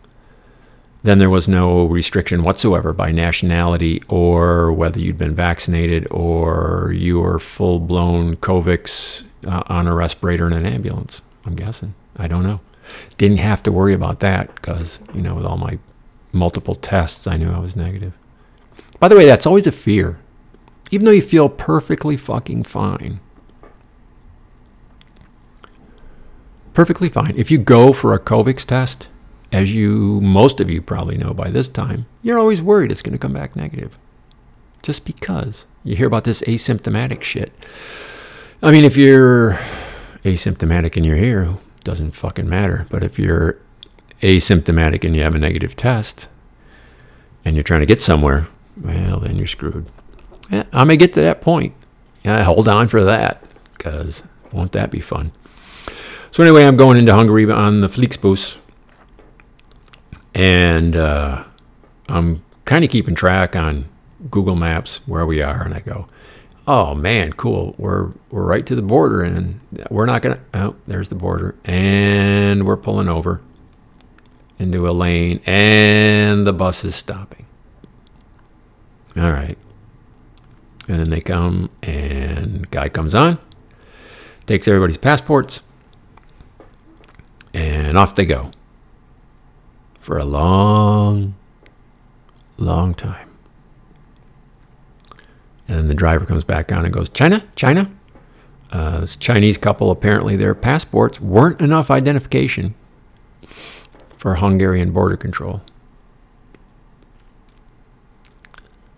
[1.07, 7.19] then there was no restriction whatsoever by nationality or whether you'd been vaccinated or you
[7.19, 11.21] were full blown Covix uh, on a respirator in an ambulance.
[11.45, 11.93] I'm guessing.
[12.17, 12.59] I don't know.
[13.17, 15.79] Didn't have to worry about that because, you know, with all my
[16.31, 18.17] multiple tests, I knew I was negative.
[18.99, 20.19] By the way, that's always a fear.
[20.91, 23.19] Even though you feel perfectly fucking fine,
[26.73, 27.33] perfectly fine.
[27.35, 29.09] If you go for a Covix test,
[29.51, 33.13] as you, most of you probably know by this time, you're always worried it's going
[33.13, 33.97] to come back negative.
[34.81, 35.65] Just because.
[35.83, 37.53] You hear about this asymptomatic shit.
[38.61, 39.59] I mean, if you're
[40.23, 42.85] asymptomatic and you're here, doesn't fucking matter.
[42.89, 43.57] But if you're
[44.21, 46.27] asymptomatic and you have a negative test
[47.45, 48.47] and you're trying to get somewhere,
[48.81, 49.85] well, then you're screwed.
[50.51, 51.73] Yeah, I may get to that point.
[52.23, 53.43] Yeah, hold on for that
[53.77, 55.31] because won't that be fun?
[56.31, 58.57] So anyway, I'm going into Hungary on the Flixbus
[60.33, 61.45] and uh,
[62.09, 63.85] I'm kind of keeping track on
[64.29, 66.07] Google Maps where we are, and I go,
[66.67, 67.75] "Oh man, cool!
[67.77, 69.59] We're we're right to the border, and
[69.89, 70.39] we're not gonna.
[70.53, 73.41] Oh, there's the border, and we're pulling over
[74.59, 77.45] into a lane, and the bus is stopping.
[79.15, 79.57] All right,
[80.87, 83.39] and then they come, and guy comes on,
[84.45, 85.61] takes everybody's passports,
[87.53, 88.51] and off they go
[90.07, 91.35] for a long,
[92.55, 93.29] long time.
[95.67, 97.43] And then the driver comes back on and goes, China?
[97.57, 97.91] China?
[98.71, 102.73] Uh, this Chinese couple, apparently their passports weren't enough identification
[104.15, 105.61] for Hungarian border control.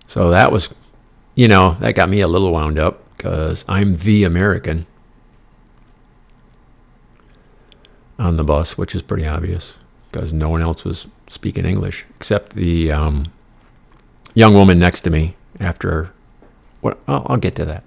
[0.06, 0.72] So that was,
[1.34, 4.86] you know, that got me a little wound up because I'm the American
[8.20, 9.74] on the bus, which is pretty obvious
[10.12, 13.32] because no one else was speaking English except the um,
[14.34, 15.36] young woman next to me.
[15.60, 16.12] After
[16.82, 17.84] what, I'll, I'll get to that.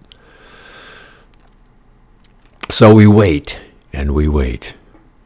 [2.70, 3.58] So we wait
[3.92, 4.74] and we wait,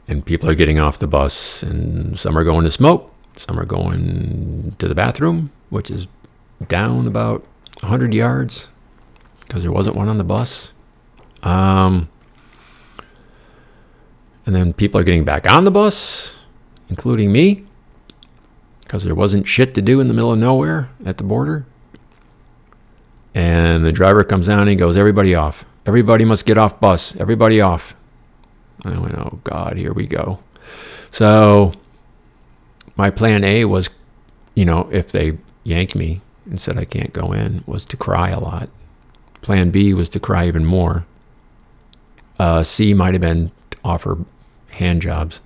[0.08, 3.64] and people are getting off the bus, and some are going to smoke, some are
[3.64, 6.08] going to the bathroom, which is
[6.68, 7.44] down about
[7.80, 8.68] 100 yards
[9.40, 10.72] because there wasn't one on the bus.
[11.42, 12.08] Um,
[14.44, 16.35] and then people are getting back on the bus
[16.88, 17.66] including me,
[18.80, 21.66] because there wasn't shit to do in the middle of nowhere at the border.
[23.34, 25.64] And the driver comes down and he goes, Everybody off.
[25.84, 27.14] Everybody must get off bus.
[27.16, 27.94] Everybody off.
[28.84, 30.40] I went, Oh, God, here we go.
[31.10, 31.72] So
[32.96, 33.90] my plan A was,
[34.54, 38.30] you know, if they yank me and said I can't go in, was to cry
[38.30, 38.70] a lot.
[39.42, 41.04] Plan B was to cry even more.
[42.38, 44.18] Uh, C might have been to offer
[44.70, 45.40] hand jobs.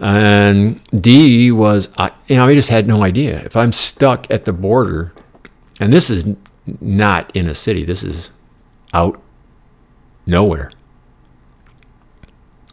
[0.00, 3.40] And D was, I, you know, I just had no idea.
[3.44, 5.12] If I'm stuck at the border,
[5.80, 6.26] and this is
[6.80, 8.30] not in a city, this is
[8.94, 9.20] out
[10.24, 10.70] nowhere.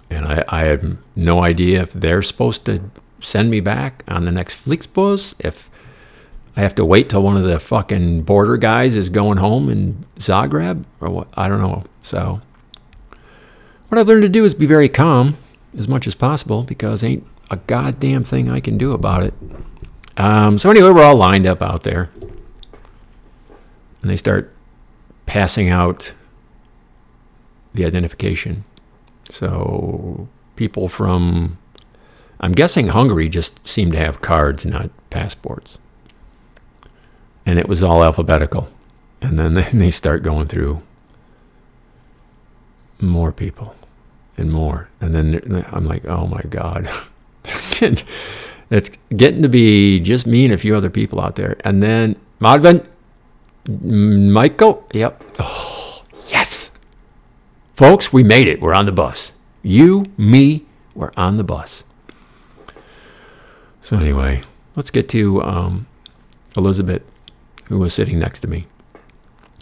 [0.09, 4.31] And I, I had no idea if they're supposed to send me back on the
[4.31, 5.69] next Flixbus, if
[6.55, 10.05] I have to wait till one of the fucking border guys is going home in
[10.17, 11.27] Zagreb, or what?
[11.35, 11.83] I don't know.
[12.03, 12.39] So,
[13.89, 15.37] what I've learned to do is be very calm
[15.77, 19.33] as much as possible because ain't a goddamn thing I can do about it.
[20.17, 22.09] Um, so anyway, we're all lined up out there,
[24.01, 24.53] and they start
[25.25, 26.13] passing out
[27.73, 28.63] the identification.
[29.29, 31.57] So people from,
[32.39, 35.77] I'm guessing Hungary just seem to have cards, not passports.
[37.45, 38.69] And it was all alphabetical.
[39.21, 40.81] And then they start going through
[43.01, 43.75] more people
[44.37, 44.89] and more.
[45.01, 46.89] And then I'm like, oh my God.
[48.69, 51.57] it's getting to be just me and a few other people out there.
[51.63, 52.85] And then Madvin,
[53.67, 55.23] Michael, yep.
[55.39, 56.77] Oh, yes.
[57.75, 58.61] Folks, we made it.
[58.61, 59.33] We're on the bus.
[59.61, 61.83] You, me, we're on the bus.
[63.81, 64.43] So, anyway,
[64.75, 65.87] let's get to um,
[66.57, 67.03] Elizabeth,
[67.67, 68.67] who was sitting next to me.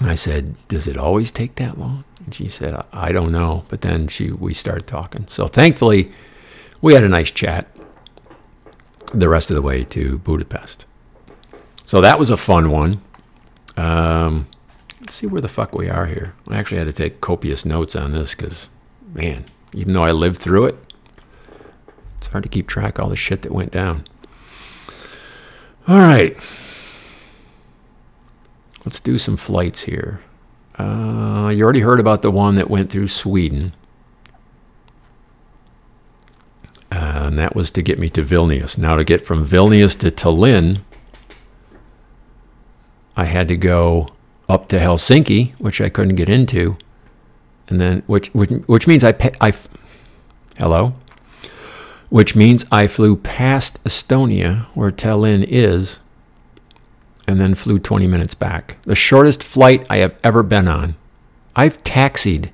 [0.06, 3.66] I said, "Does it always take that long?" And she said, "I- "I don't know."
[3.70, 5.26] But then she we started talking.
[5.30, 6.12] So thankfully,
[6.82, 7.68] we had a nice chat
[9.13, 10.86] the rest of the way to Budapest.
[11.86, 13.02] So that was a fun one.
[13.78, 14.48] Um,
[15.02, 16.34] let's see where the fuck we are here.
[16.48, 18.70] I actually had to take copious notes on this because,
[19.13, 20.78] man, even though I lived through it,
[22.18, 24.06] it's hard to keep track of all the shit that went down.
[25.88, 26.38] All right.
[28.86, 30.22] Let's do some flights here.
[30.78, 33.74] Uh, you already heard about the one that went through Sweden.
[36.91, 38.78] Uh, and that was to get me to Vilnius.
[38.78, 40.82] Now, to get from Vilnius to Tallinn,
[43.15, 44.10] I had to go
[44.50, 46.78] up to Helsinki, which I couldn't get into,
[47.67, 49.54] and then which which, which means I pay, I
[50.58, 50.93] hello,
[52.10, 56.00] which means I flew past Estonia, where Tallinn is,
[57.28, 58.78] and then flew 20 minutes back.
[58.84, 60.96] The shortest flight I have ever been on.
[61.56, 62.52] I've taxied.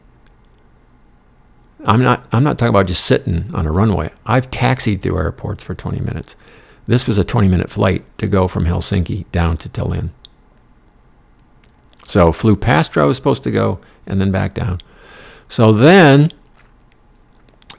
[1.86, 4.12] I'm not I'm not talking about just sitting on a runway.
[4.26, 6.36] I've taxied through airports for 20 minutes.
[6.88, 10.10] This was a 20 minute flight to go from Helsinki down to Tallinn.
[12.08, 14.80] So flew past where I was supposed to go and then back down.
[15.48, 16.32] So then,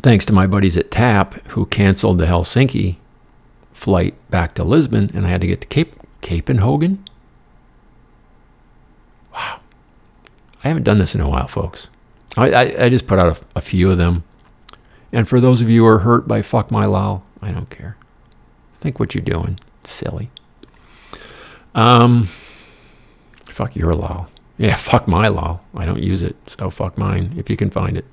[0.03, 2.97] thanks to my buddies at TAP who canceled the Helsinki
[3.73, 7.05] flight back to Lisbon, and I had to get to Cape Copenhagen.
[9.33, 9.61] Wow,
[10.63, 11.89] I haven't done this in a while, folks.
[12.37, 14.25] I, I, I just put out a, a few of them.
[15.13, 17.97] And for those of you who are hurt by fuck my lol, I don't care.
[18.73, 19.59] Think what you're doing.
[19.83, 20.31] Silly.
[21.75, 22.29] Um,
[23.43, 24.29] fuck your lol.
[24.57, 25.61] Yeah, fuck my lol.
[25.75, 28.05] I don't use it, so fuck mine if you can find it.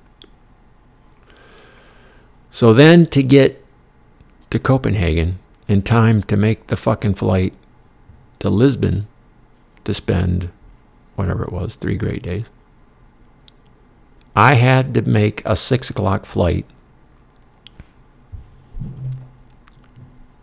[2.50, 3.64] So then to get
[4.50, 7.52] to Copenhagen in time to make the fucking flight
[8.40, 9.06] to Lisbon
[9.84, 10.50] to spend
[11.16, 12.46] whatever it was, three great days.
[14.36, 16.64] I had to make a six o'clock flight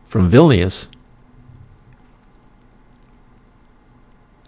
[0.09, 0.87] from Vilnius.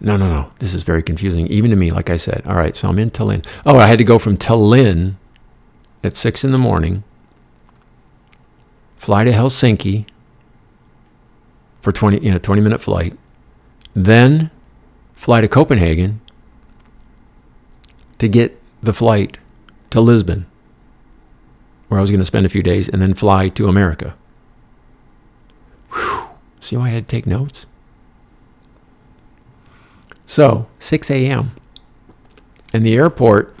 [0.00, 0.50] No, no, no.
[0.58, 2.42] This is very confusing, even to me, like I said.
[2.46, 3.46] All right, so I'm in Tallinn.
[3.64, 5.14] Oh, I had to go from Tallinn
[6.04, 7.02] at six in the morning,
[8.96, 10.06] fly to Helsinki
[11.80, 13.18] for 20, you know, 20 minute flight,
[13.94, 14.50] then
[15.14, 16.20] fly to Copenhagen
[18.18, 19.38] to get the flight
[19.90, 20.46] to Lisbon,
[21.88, 24.14] where I was going to spend a few days, and then fly to America.
[25.92, 26.28] Whew.
[26.60, 27.66] See why I had to take notes?
[30.26, 31.52] So, 6 a.m.
[32.74, 33.56] And the airport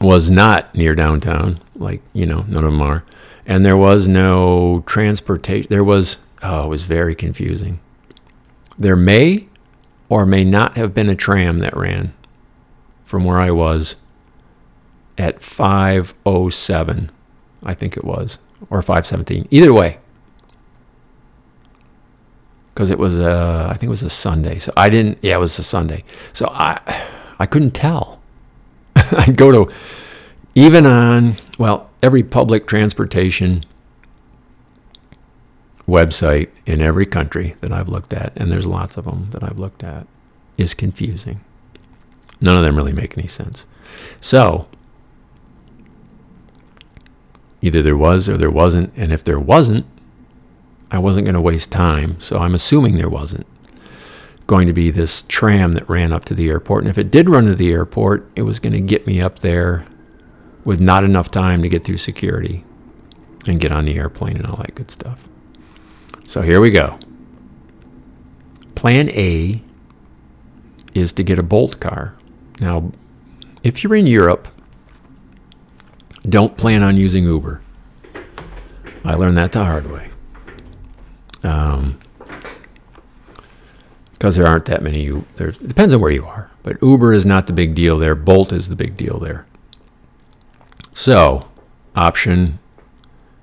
[0.00, 3.04] was not near downtown, like, you know, none of them are.
[3.44, 5.68] And there was no transportation.
[5.68, 7.78] There was, oh, it was very confusing.
[8.78, 9.46] There may
[10.08, 12.12] or may not have been a tram that ran
[13.04, 13.96] from where I was
[15.18, 17.10] at 507,
[17.62, 19.48] I think it was, or 517.
[19.50, 19.98] Either way,
[22.74, 24.58] because it was a, I think it was a Sunday.
[24.58, 26.04] So I didn't, yeah, it was a Sunday.
[26.34, 26.80] So I,
[27.38, 28.20] I couldn't tell.
[29.12, 29.72] I'd go to,
[30.54, 33.64] even on, well, every public transportation
[35.86, 39.58] website in every country that I've looked at, and there's lots of them that I've
[39.58, 40.06] looked at,
[40.56, 41.40] is confusing.
[42.40, 43.66] None of them really make any sense.
[44.20, 44.68] So
[47.66, 48.92] either there was or there wasn't.
[48.96, 49.86] And if there wasn't,
[50.90, 52.20] I wasn't going to waste time.
[52.20, 53.46] So I'm assuming there wasn't
[54.46, 56.84] going to be this tram that ran up to the airport.
[56.84, 59.40] And if it did run to the airport, it was going to get me up
[59.40, 59.84] there
[60.64, 62.64] with not enough time to get through security
[63.46, 65.28] and get on the airplane and all that good stuff.
[66.26, 66.98] So here we go.
[68.74, 69.62] Plan A
[70.94, 72.14] is to get a Bolt car.
[72.60, 72.90] Now,
[73.62, 74.48] if you're in Europe,
[76.28, 77.60] don't plan on using Uber.
[79.04, 80.10] I learned that the hard way.
[81.42, 82.00] Um,
[84.12, 85.02] because there aren't that many.
[85.04, 88.14] U- There depends on where you are, but Uber is not the big deal there.
[88.14, 89.46] Bolt is the big deal there.
[90.90, 91.48] So,
[91.94, 92.58] option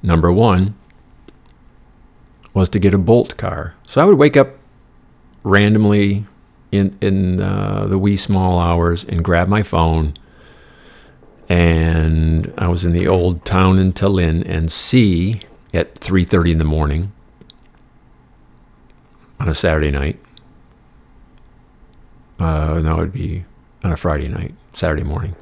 [0.01, 0.73] number one
[2.53, 3.75] was to get a Bolt car.
[3.83, 4.57] So I would wake up
[5.43, 6.25] randomly
[6.71, 10.13] in in uh, the wee small hours and grab my phone.
[11.49, 15.41] And I was in the old town in Tallinn and see
[15.73, 17.11] at 3:30 in the morning
[19.39, 20.19] on a Saturday night.
[22.39, 23.45] Uh, no, it'd be
[23.83, 25.35] on a Friday night, Saturday morning,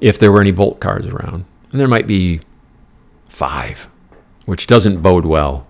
[0.00, 2.40] if there were any Bolt cars around, and there might be
[3.28, 3.88] five,
[4.46, 5.66] which doesn't bode well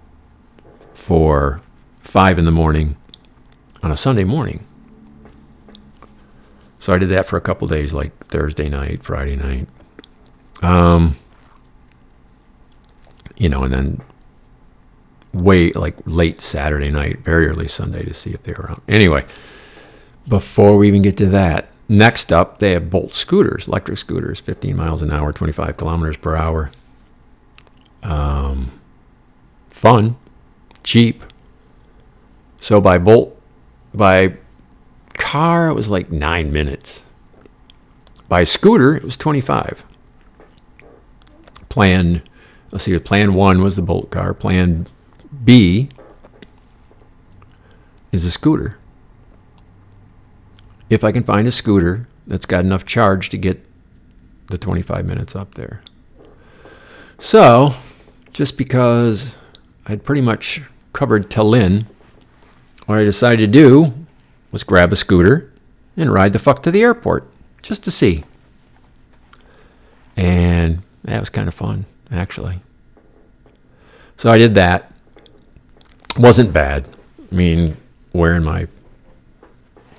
[1.03, 1.61] for
[1.98, 2.96] five in the morning
[3.82, 4.64] on a Sunday morning.
[6.78, 9.66] So I did that for a couple days, like Thursday night, Friday night.
[10.62, 11.16] Um,
[13.36, 14.00] you know, and then
[15.32, 18.82] way like late Saturday night, very early Sunday to see if they were around.
[18.86, 19.24] Anyway,
[20.28, 24.76] before we even get to that, next up they have Bolt scooters, electric scooters, 15
[24.76, 26.70] miles an hour, 25 kilometers per hour.
[28.05, 28.78] Um,
[29.70, 30.16] fun,
[30.83, 31.24] cheap.
[32.61, 33.41] So by Bolt,
[33.93, 34.35] by
[35.14, 37.03] car it was like nine minutes.
[38.28, 39.85] By scooter it was 25.
[41.68, 42.22] Plan,
[42.70, 44.35] let's see, plan one was the Bolt car.
[44.35, 44.87] Plan
[45.45, 45.89] B
[48.12, 48.78] is a scooter.
[50.91, 53.64] If I can find a scooter that's got enough charge to get
[54.47, 55.83] the 25 minutes up there.
[57.18, 57.74] So,
[58.33, 59.37] just because
[59.87, 60.61] I'd pretty much
[60.93, 61.86] covered Tallinn,
[62.86, 63.95] what I decided to do
[64.51, 65.51] was grab a scooter
[65.97, 67.28] and ride the fuck to the airport
[67.62, 68.24] just to see.
[70.16, 72.61] And that was kind of fun, actually.
[74.16, 74.93] So I did that.
[76.18, 76.86] Wasn't bad.
[77.30, 77.76] I mean,
[78.12, 78.68] wearing my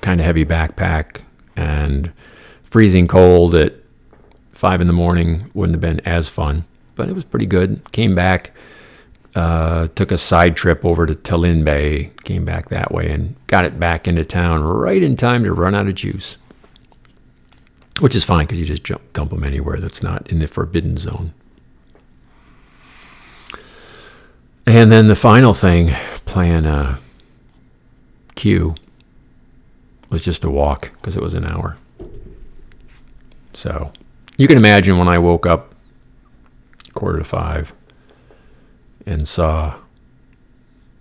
[0.02, 1.22] kind of heavy backpack
[1.56, 2.12] and
[2.64, 3.74] freezing cold at
[4.52, 6.66] five in the morning wouldn't have been as fun,
[6.96, 7.92] but it was pretty good.
[7.92, 8.52] Came back,
[9.36, 13.66] uh, took a side trip over to Tallinn Bay, came back that way, and got
[13.66, 16.38] it back into town right in time to run out of juice.
[18.00, 20.98] Which is fine because you just jump, dump them anywhere that's not in the forbidden
[20.98, 21.34] zone.
[24.66, 25.90] And then the final thing,
[26.26, 26.98] plan uh,
[28.36, 28.76] Q,
[30.10, 31.78] was just a walk because it was an hour.
[33.54, 33.92] So
[34.38, 35.74] you can imagine when I woke up
[36.94, 37.74] quarter to five
[39.06, 39.80] and saw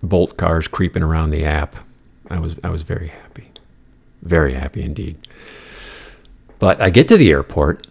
[0.03, 1.76] bolt cars creeping around the app,
[2.30, 3.48] I was I was very happy,
[4.22, 5.26] very happy indeed.
[6.59, 7.86] But I get to the airport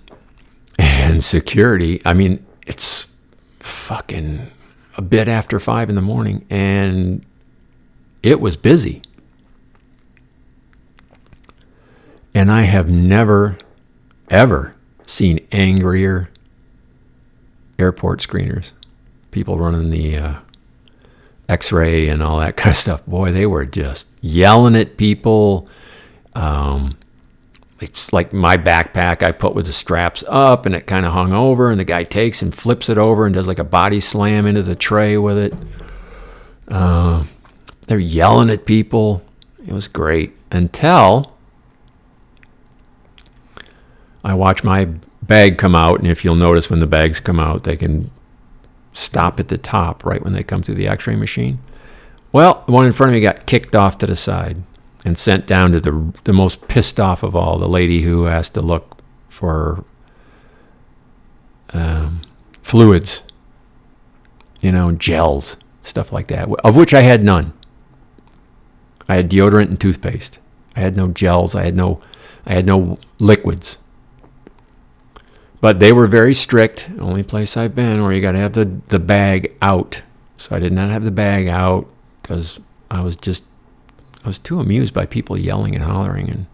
[0.80, 2.02] and security.
[2.06, 3.14] I mean, it's
[3.60, 4.50] fucking
[4.98, 7.26] a bit after five in the morning, and
[8.24, 9.02] it was busy.
[12.34, 13.58] And I have never,
[14.30, 16.30] ever seen angrier
[17.78, 18.72] airport screeners.
[19.32, 20.36] People running the uh,
[21.50, 23.06] x ray and all that kind of stuff.
[23.06, 25.68] Boy, they were just yelling at people.
[26.34, 26.98] Um,
[27.80, 31.34] it's like my backpack I put with the straps up and it kind of hung
[31.34, 34.46] over, and the guy takes and flips it over and does like a body slam
[34.46, 35.54] into the tray with it.
[36.68, 37.26] Uh,
[37.88, 39.24] they're yelling at people.
[39.66, 41.36] It was great until
[44.24, 44.86] I watch my
[45.22, 48.12] bag come out, and if you'll notice when the bags come out, they can
[48.94, 51.60] stop at the top right when they come through the X-ray machine.
[52.32, 54.64] Well, the one in front of me got kicked off to the side
[55.04, 58.50] and sent down to the the most pissed off of all, the lady who has
[58.52, 59.84] to look for
[61.74, 62.22] um,
[62.62, 63.24] fluids,
[64.62, 67.54] you know, gels, stuff like that, of which I had none.
[69.10, 70.40] I had deodorant and toothpaste.
[70.76, 71.56] I had no gels.
[71.56, 72.00] I had no,
[72.46, 73.78] I had no liquids.
[75.62, 76.90] But they were very strict.
[77.00, 80.02] Only place I've been where you got to have the, the bag out.
[80.38, 81.88] So I did not have the bag out
[82.22, 82.60] because
[82.90, 83.46] I was just
[84.24, 86.46] I was too amused by people yelling and hollering, and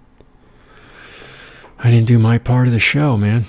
[1.79, 3.45] I didn't do my part of the show, man.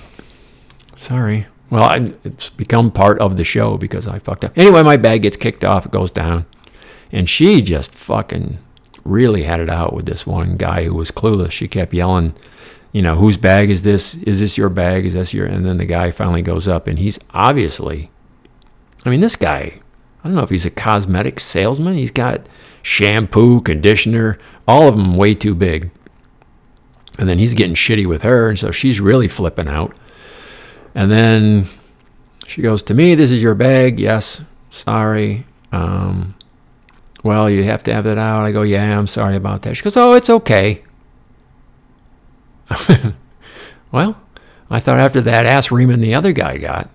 [0.95, 4.57] Sorry, Well, I, it's become part of the show because I fucked up.
[4.57, 6.45] Anyway, my bag gets kicked off, it goes down.
[7.11, 8.59] And she just fucking
[9.05, 11.51] really had it out with this one guy who was clueless.
[11.51, 12.35] She kept yelling,
[12.91, 14.15] you know, whose bag is this?
[14.15, 15.05] Is this your bag?
[15.05, 15.45] Is this your?
[15.45, 18.09] And then the guy finally goes up, and he's obviously,
[19.05, 19.79] I mean, this guy,
[20.23, 21.95] I don't know if he's a cosmetic salesman.
[21.95, 22.47] He's got
[22.81, 24.37] shampoo, conditioner,
[24.67, 25.91] all of them way too big.
[27.19, 29.95] And then he's getting shitty with her, and so she's really flipping out.
[30.95, 31.67] And then
[32.47, 35.45] she goes to me, "This is your bag." Yes, sorry.
[35.71, 36.33] Um,
[37.23, 38.45] well, you have to have that out.
[38.45, 40.81] I go, "Yeah, I'm sorry about that." She goes, "Oh, it's okay."
[43.91, 44.21] well,
[44.69, 46.89] I thought after that ass reaming the other guy got,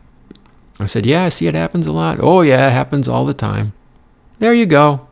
[0.78, 3.34] I said, "Yeah, I see it happens a lot." Oh yeah, it happens all the
[3.34, 3.72] time.
[4.38, 5.08] There you go.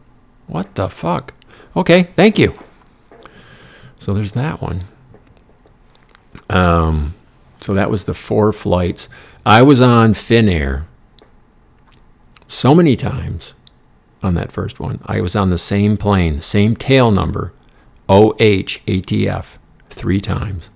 [0.46, 1.34] What the fuck?
[1.76, 2.54] Okay, thank you.
[3.98, 4.84] So there's that one.
[6.50, 7.14] Um,
[7.60, 9.08] so that was the four flights.
[9.46, 10.84] I was on Finnair
[12.46, 13.54] so many times
[14.22, 15.00] on that first one.
[15.06, 17.52] I was on the same plane, same tail number,
[18.08, 19.58] OHATF,
[19.92, 20.70] three times.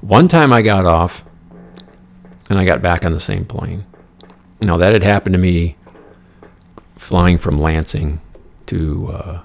[0.00, 1.24] One time I got off
[2.48, 3.84] and I got back on the same plane.
[4.60, 5.76] Now, that had happened to me
[6.96, 8.20] flying from Lansing
[8.66, 9.42] to uh,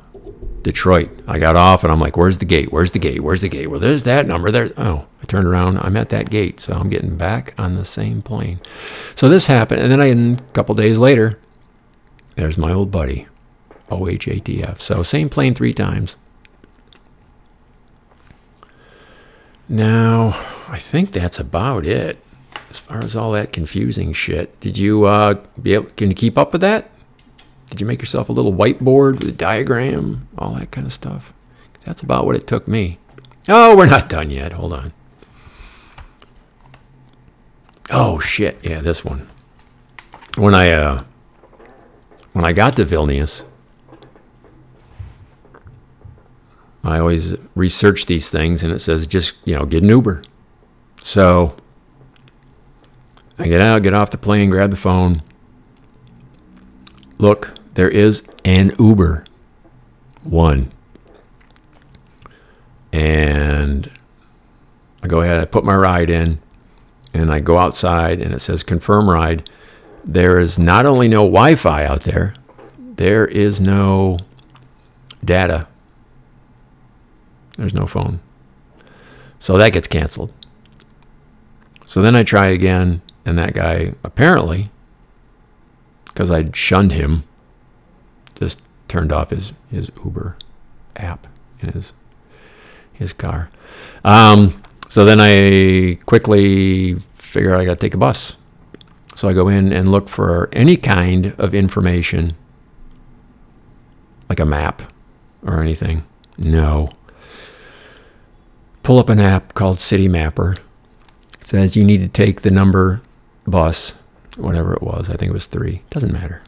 [0.63, 1.09] Detroit.
[1.27, 2.71] I got off and I'm like, where's the gate?
[2.71, 3.21] Where's the gate?
[3.21, 3.67] Where's the gate?
[3.67, 4.49] Well, there's that number.
[4.51, 4.71] There.
[4.77, 5.77] Oh, I turned around.
[5.79, 6.59] I'm at that gate.
[6.59, 8.59] So I'm getting back on the same plane.
[9.15, 9.81] So this happened.
[9.81, 11.39] And then I, a couple days later,
[12.35, 13.27] there's my old buddy,
[13.89, 14.81] OHATF.
[14.81, 16.15] So same plane three times.
[19.73, 22.19] Now, I think that's about it
[22.69, 24.59] as far as all that confusing shit.
[24.59, 25.89] Did you uh, be able?
[25.97, 26.91] Can you keep up with that?
[27.71, 31.33] Did you make yourself a little whiteboard with a diagram, all that kind of stuff?
[31.85, 32.99] That's about what it took me.
[33.49, 34.53] Oh, we're not done yet.
[34.53, 34.93] Hold on.
[37.89, 38.59] Oh shit!
[38.61, 39.27] Yeah, this one.
[40.37, 41.03] When I uh,
[42.33, 43.41] when I got to Vilnius,
[46.83, 50.23] I always research these things, and it says just you know get an Uber.
[51.01, 51.55] So
[53.39, 55.21] I get out, get off the plane, grab the phone.
[57.17, 59.25] Look, there is an Uber.
[60.23, 60.71] One.
[62.91, 63.89] And
[65.01, 66.39] I go ahead, I put my ride in,
[67.13, 69.49] and I go outside, and it says confirm ride.
[70.05, 72.35] There is not only no Wi Fi out there,
[72.77, 74.19] there is no
[75.23, 75.67] data.
[77.57, 78.19] There's no phone.
[79.39, 80.33] So that gets canceled.
[81.85, 84.71] So then I try again, and that guy apparently,
[86.05, 87.23] because I shunned him,
[88.35, 90.37] just turned off his, his Uber
[90.95, 91.27] app
[91.59, 91.93] in his
[92.93, 93.49] his car.
[94.05, 98.35] Um, so then I quickly figure out I got to take a bus.
[99.15, 102.35] So I go in and look for any kind of information,
[104.29, 104.81] like a map
[105.45, 106.05] or anything.
[106.37, 106.89] No.
[108.83, 110.59] Pull up an app called Citymapper.
[111.39, 113.01] It says you need to take the number
[113.47, 113.93] bus,
[114.37, 115.09] whatever it was.
[115.09, 115.81] I think it was three.
[115.89, 116.41] Doesn't matter.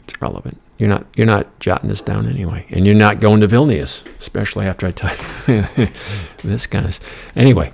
[0.00, 0.60] It's irrelevant.
[0.78, 4.66] You're not you're not jotting this down anyway, and you're not going to Vilnius, especially
[4.66, 5.18] after I type
[6.42, 6.98] this kind of.
[7.36, 7.72] Anyway,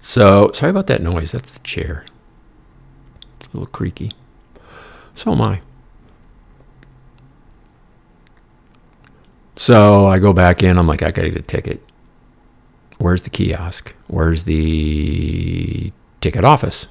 [0.00, 1.32] so sorry about that noise.
[1.32, 2.04] That's the chair.
[3.36, 4.12] It's a little creaky.
[5.14, 5.60] So am I.
[9.56, 10.78] So I go back in.
[10.78, 11.82] I'm like, I gotta get a ticket.
[13.04, 13.94] Where's the kiosk?
[14.06, 15.92] Where's the
[16.22, 16.88] ticket office?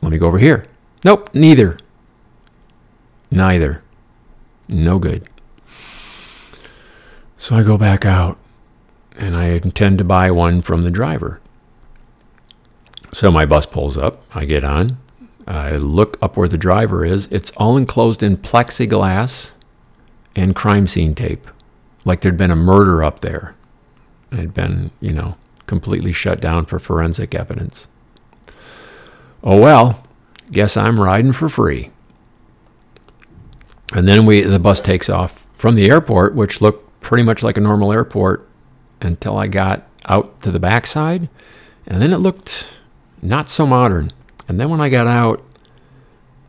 [0.00, 0.68] Let me go over here.
[1.04, 1.80] Nope, neither.
[3.28, 3.82] Neither.
[4.68, 5.28] No good.
[7.36, 8.38] So I go back out
[9.16, 11.40] and I intend to buy one from the driver.
[13.12, 14.22] So my bus pulls up.
[14.32, 14.98] I get on.
[15.48, 17.26] I look up where the driver is.
[17.32, 19.50] It's all enclosed in plexiglass
[20.36, 21.48] and crime scene tape,
[22.04, 23.55] like there'd been a murder up there.
[24.32, 27.88] Had been, you know, completely shut down for forensic evidence.
[29.42, 30.02] Oh well,
[30.50, 31.90] guess I'm riding for free.
[33.94, 37.56] And then we the bus takes off from the airport, which looked pretty much like
[37.56, 38.48] a normal airport
[39.00, 41.28] until I got out to the backside,
[41.86, 42.76] and then it looked
[43.22, 44.12] not so modern.
[44.48, 45.44] And then when I got out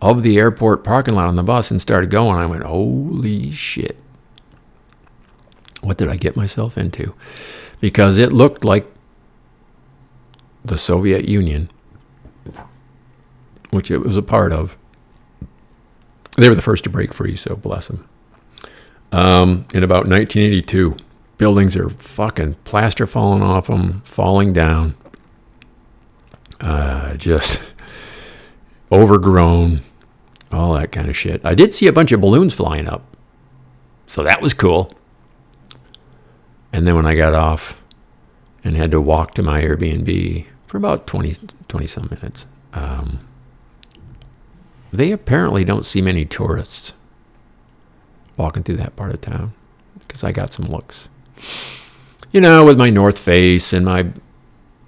[0.01, 3.97] of the airport parking lot on the bus and started going, I went, "Holy shit.
[5.81, 7.13] What did I get myself into?"
[7.79, 8.87] Because it looked like
[10.65, 11.69] the Soviet Union,
[13.69, 14.77] which it was a part of.
[16.37, 18.07] They were the first to break free, so bless them.
[19.11, 20.97] Um, in about 1982,
[21.37, 24.95] buildings are fucking plaster falling off them, falling down.
[26.61, 27.61] uh, just
[28.91, 29.81] overgrown,
[30.51, 31.41] all that kind of shit.
[31.45, 33.03] I did see a bunch of balloons flying up,
[34.07, 34.91] so that was cool.
[36.77, 37.81] And then when I got off
[38.63, 41.33] and had to walk to my Airbnb for about 20,
[41.67, 43.27] 20 some minutes, um,
[44.93, 46.93] they apparently don't see many tourists
[48.37, 49.53] walking through that part of town
[50.07, 51.09] because I got some looks.
[52.31, 54.11] You know, with my North Face and my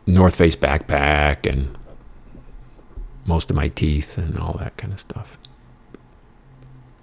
[0.06, 1.76] North Face backpack and
[3.26, 5.40] most of my teeth and all that kind of stuff.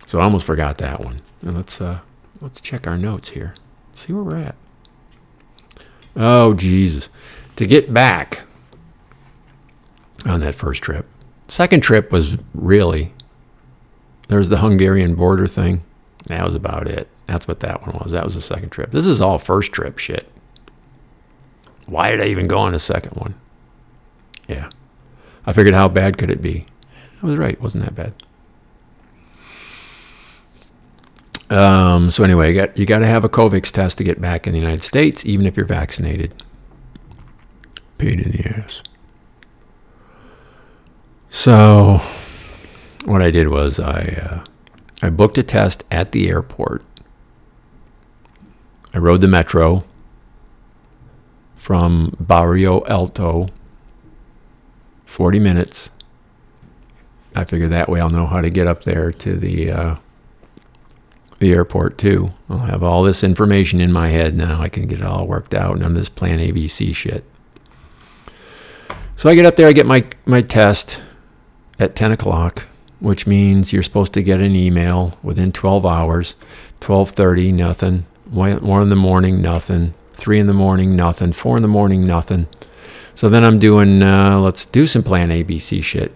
[0.06, 1.22] So I almost forgot that one.
[1.42, 2.02] Now let's uh,
[2.40, 3.56] let's check our notes here.
[3.92, 4.54] See where we're at.
[6.16, 7.08] Oh Jesus!
[7.56, 8.42] To get back
[10.24, 11.06] on that first trip,
[11.48, 13.12] second trip was really
[14.28, 15.82] there's the Hungarian border thing.
[16.26, 17.08] That was about it.
[17.26, 18.12] That's what that one was.
[18.12, 18.90] That was the second trip.
[18.90, 20.30] This is all first trip shit.
[21.86, 23.34] Why did I even go on a second one?
[24.48, 24.70] Yeah.
[25.46, 26.66] I figured how bad could it be?
[27.22, 27.54] I was right.
[27.54, 28.12] It wasn't that bad.
[31.50, 34.46] Um, so anyway, you got you got to have a Covix test to get back
[34.46, 36.42] in the United States, even if you're vaccinated.
[37.98, 38.82] Pain in the ass.
[41.30, 42.00] So,
[43.04, 44.44] what I did was I uh,
[45.02, 46.82] I booked a test at the airport.
[48.94, 49.84] I rode the metro
[51.54, 53.48] from Bairro Alto,
[55.04, 55.90] 40 minutes.
[57.34, 59.96] I figure that way I'll know how to get up there to the uh,
[61.38, 62.32] the airport too.
[62.48, 64.60] I'll have all this information in my head now.
[64.60, 65.78] I can get it all worked out.
[65.78, 67.24] None of this Plan ABC shit.
[69.16, 69.68] So I get up there.
[69.68, 71.00] I get my my test
[71.78, 72.66] at 10 o'clock,
[73.00, 76.34] which means you're supposed to get an email within 12 hours.
[76.80, 78.06] 12:30, nothing.
[78.30, 79.94] One one in the morning, nothing.
[80.12, 81.32] Three in the morning, nothing.
[81.32, 82.46] Four in the morning, nothing.
[83.14, 84.02] So then I'm doing.
[84.02, 86.12] Uh, let's do some Plan ABC shit.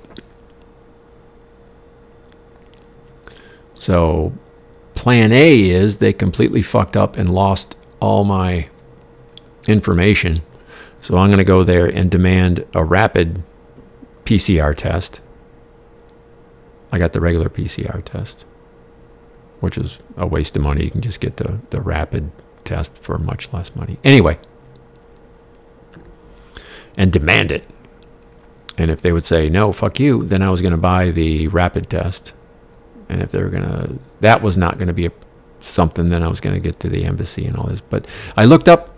[3.75, 4.35] So
[4.95, 8.68] plan A is they completely fucked up and lost all my
[9.68, 10.43] information.
[10.99, 13.43] So I'm going to go there and demand a rapid
[14.24, 15.22] PCR test.
[16.93, 18.45] I got the regular PCR test,
[19.61, 20.84] which is a waste of money.
[20.84, 22.30] You can just get the, the rapid
[22.64, 23.99] test for much less money.
[24.05, 24.38] Anyway,
[26.97, 27.64] and demand it.
[28.76, 31.49] And if they would say, no, fuck you, then I was going to buy the
[31.49, 32.34] rapid test
[33.11, 33.90] and if they were gonna
[34.20, 35.12] that was not gonna be a,
[35.61, 37.82] something then i was gonna get to the embassy and all this.
[37.82, 38.06] But
[38.36, 38.94] i looked up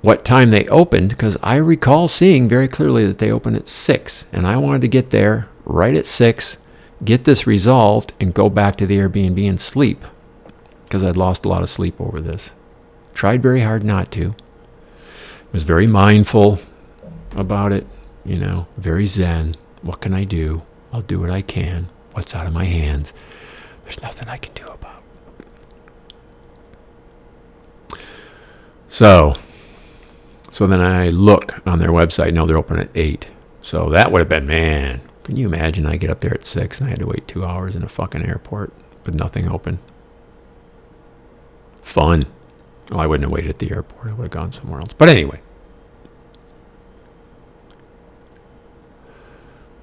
[0.00, 4.26] what time they opened because i recall seeing very clearly that they opened at 6
[4.32, 6.58] and i wanted to get there right at 6
[7.04, 10.04] get this resolved and go back to the airbnb and sleep
[10.84, 12.50] because i'd lost a lot of sleep over this.
[13.14, 14.34] Tried very hard not to.
[15.52, 16.60] Was very mindful
[17.36, 17.86] about it
[18.24, 19.56] you know very zen.
[19.82, 20.62] What can i do?
[20.92, 23.12] I'll do what i can what's out of my hands.
[23.84, 25.02] There's nothing I can do about.
[28.88, 29.36] So,
[30.50, 32.32] so then I look on their website.
[32.32, 33.30] No, they're open at eight.
[33.60, 35.00] So that would have been man.
[35.24, 35.86] Can you imagine?
[35.86, 37.88] I get up there at six and I had to wait two hours in a
[37.88, 38.72] fucking airport
[39.04, 39.78] with nothing open.
[41.80, 42.26] Fun.
[42.90, 44.08] Well, I wouldn't have waited at the airport.
[44.08, 44.92] I would have gone somewhere else.
[44.92, 45.40] But anyway.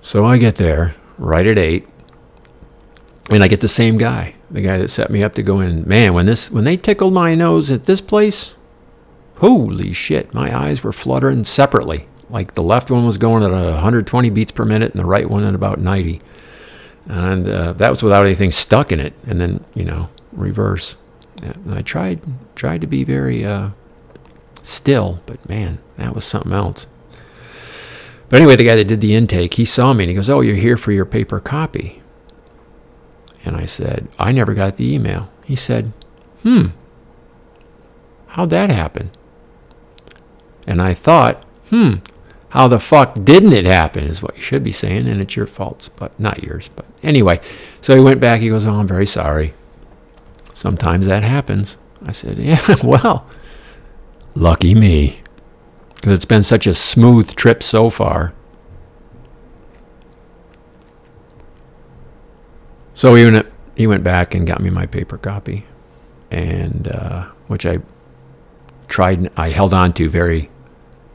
[0.01, 1.87] So I get there right at eight
[3.29, 5.87] and I get the same guy, the guy that set me up to go in.
[5.87, 8.55] Man, when this when they tickled my nose at this place,
[9.37, 12.07] holy shit, my eyes were fluttering separately.
[12.29, 15.43] Like the left one was going at 120 beats per minute, and the right one
[15.43, 16.21] at about 90.
[17.05, 19.13] And uh, that was without anything stuck in it.
[19.27, 20.95] And then you know, reverse.
[21.41, 22.21] And I tried
[22.55, 23.69] tried to be very uh,
[24.61, 26.87] still, but man, that was something else.
[28.27, 30.41] But anyway, the guy that did the intake, he saw me and he goes, "Oh,
[30.41, 31.98] you're here for your paper copy."
[33.45, 35.29] And I said, I never got the email.
[35.45, 35.93] He said,
[36.43, 36.67] Hmm,
[38.27, 39.11] how'd that happen?
[40.67, 41.95] And I thought, Hmm,
[42.49, 45.45] how the fuck didn't it happen is what you should be saying, and it's your
[45.45, 46.69] faults, but not yours.
[46.75, 47.39] But anyway,
[47.81, 48.41] so he went back.
[48.41, 49.53] He goes, Oh, I'm very sorry.
[50.53, 51.77] Sometimes that happens.
[52.05, 53.25] I said, Yeah, well,
[54.35, 55.21] lucky me.
[55.95, 58.33] Because it's been such a smooth trip so far.
[62.99, 63.47] So he went,
[63.77, 65.63] he went back and got me my paper copy,
[66.31, 67.79] and uh, which I
[68.89, 70.49] tried, I held on to very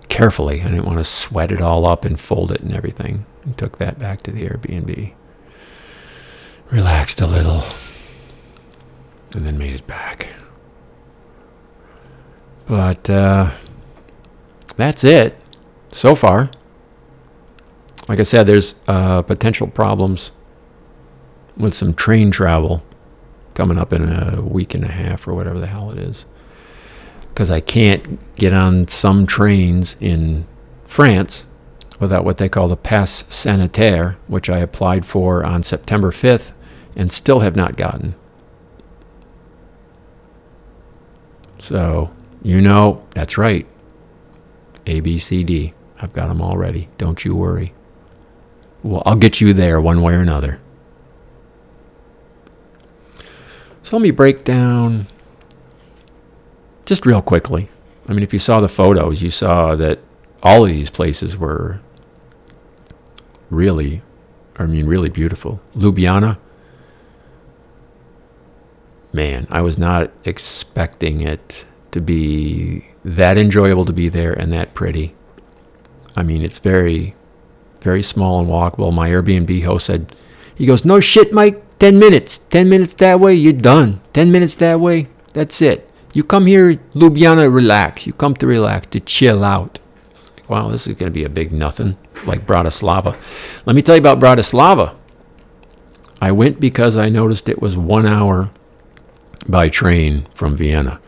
[0.08, 0.62] carefully.
[0.62, 3.26] I didn't want to sweat it all up and fold it and everything.
[3.44, 5.12] And took that back to the Airbnb.
[6.70, 7.64] Relaxed a little,
[9.32, 10.28] and then made it back.
[12.64, 13.50] But uh,
[14.76, 15.36] that's it
[15.92, 16.50] so far.
[18.08, 20.32] like I said, there's uh, potential problems
[21.56, 22.82] with some train travel
[23.54, 26.26] coming up in a week and a half or whatever the hell it is.
[27.28, 30.46] Because I can't get on some trains in
[30.86, 31.46] France
[31.98, 36.52] without what they call the pass sanitaire, which I applied for on September 5th
[36.96, 38.14] and still have not gotten.
[41.58, 43.66] So, you know, that's right.
[44.86, 45.72] A, B, C, D.
[46.00, 46.88] I've got them already.
[46.98, 47.72] Don't you worry.
[48.82, 50.60] Well, I'll get you there one way or another.
[53.84, 55.08] So let me break down
[56.86, 57.68] just real quickly.
[58.08, 59.98] I mean, if you saw the photos, you saw that
[60.42, 61.80] all of these places were
[63.50, 64.00] really,
[64.58, 65.60] I mean, really beautiful.
[65.76, 66.38] Ljubljana,
[69.12, 74.72] man, I was not expecting it to be that enjoyable to be there and that
[74.72, 75.14] pretty.
[76.16, 77.14] I mean, it's very,
[77.82, 78.94] very small and walkable.
[78.94, 80.14] My Airbnb host said,
[80.54, 82.38] he goes, no shit, Mike, 10 minutes.
[82.38, 84.00] 10 minutes that way, you're done.
[84.14, 85.92] 10 minutes that way, that's it.
[86.14, 88.06] You come here, Ljubljana, relax.
[88.06, 89.80] You come to relax, to chill out.
[90.48, 93.14] Wow, this is going to be a big nothing, like Bratislava.
[93.66, 94.94] Let me tell you about Bratislava.
[96.22, 98.48] I went because I noticed it was one hour
[99.46, 101.02] by train from Vienna.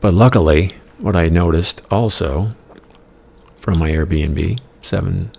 [0.00, 2.54] But luckily, what I noticed also
[3.56, 5.32] from my Airbnb, seven,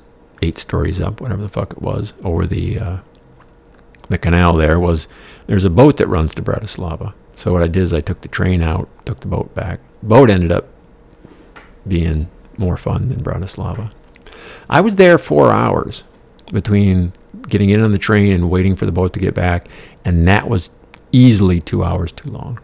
[0.44, 2.98] eight stories up, whatever the fuck it was, over the uh,
[4.10, 5.08] the canal there, was
[5.48, 7.14] there's a boat that runs to Bratislava.
[7.36, 9.80] So what I did is I took the train out, took the boat back.
[10.04, 10.68] Boat ended up
[11.88, 13.92] being more fun than Bratislava.
[14.70, 16.04] I was there four hours
[16.52, 17.14] between
[17.48, 19.68] getting in on the train and waiting for the boat to get back,
[20.06, 20.70] and that was
[21.12, 22.60] easily two hours too long.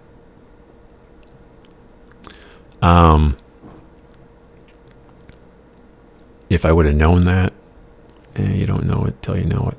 [2.81, 3.37] Um,
[6.49, 7.53] if I would have known that,
[8.39, 9.77] eh, you don't know it till you know it.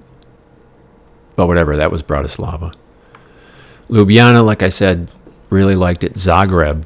[1.36, 2.74] But whatever, that was Bratislava.
[3.88, 5.08] Ljubljana, like I said,
[5.48, 6.14] really liked it.
[6.14, 6.84] Zagreb,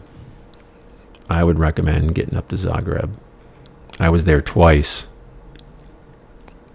[1.28, 3.10] I would recommend getting up to Zagreb.
[4.00, 5.06] I was there twice.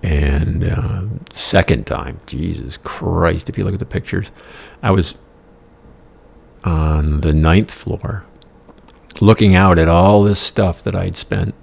[0.01, 4.31] And uh, second time, Jesus Christ, if you look at the pictures,
[4.81, 5.15] I was
[6.63, 8.25] on the ninth floor
[9.21, 11.53] looking out at all this stuff that I'd spent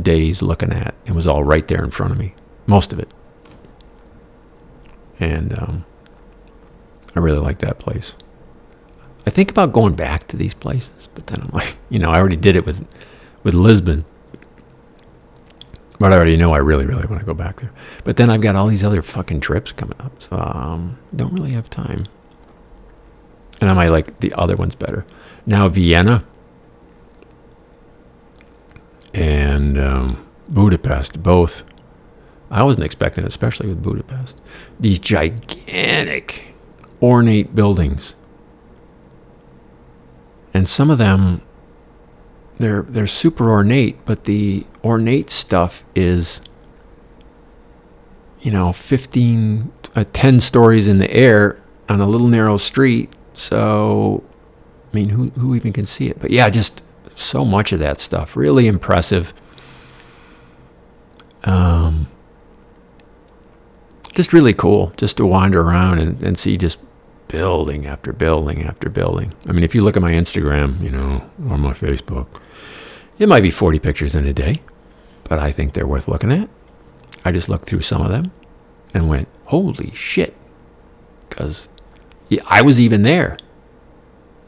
[0.00, 0.94] days looking at.
[1.06, 2.34] It was all right there in front of me,
[2.66, 3.10] most of it.
[5.20, 5.84] And um,
[7.14, 8.14] I really like that place.
[9.26, 12.18] I think about going back to these places, but then I'm like, you know, I
[12.18, 12.86] already did it with
[13.42, 14.04] with Lisbon.
[16.00, 17.72] But I already know I really, really want to go back there.
[18.04, 21.50] But then I've got all these other fucking trips coming up, so um, don't really
[21.50, 22.06] have time.
[23.60, 25.04] And I might like the other ones better.
[25.44, 26.24] Now Vienna
[29.14, 31.64] and um, Budapest, both.
[32.50, 34.38] I wasn't expecting, especially with Budapest,
[34.80, 36.54] these gigantic,
[37.02, 38.14] ornate buildings
[40.54, 41.42] and some of them
[42.58, 46.40] they're they're super ornate, but the ornate stuff is
[48.40, 53.12] you know 15 uh, 10 stories in the air on a little narrow street.
[53.34, 54.24] So
[54.92, 56.18] I mean, who who even can see it?
[56.18, 56.82] But yeah, just
[57.20, 59.32] so much of that stuff, really impressive.
[61.44, 62.08] Um,
[64.14, 66.80] just really cool, just to wander around and, and see just
[67.28, 69.32] building after building after building.
[69.46, 72.40] I mean, if you look at my Instagram, you know, or my Facebook,
[73.18, 74.62] it might be 40 pictures in a day,
[75.24, 76.48] but I think they're worth looking at.
[77.24, 78.32] I just looked through some of them
[78.94, 80.34] and went, holy shit.
[81.28, 81.68] Because
[82.28, 83.36] yeah, I was even there.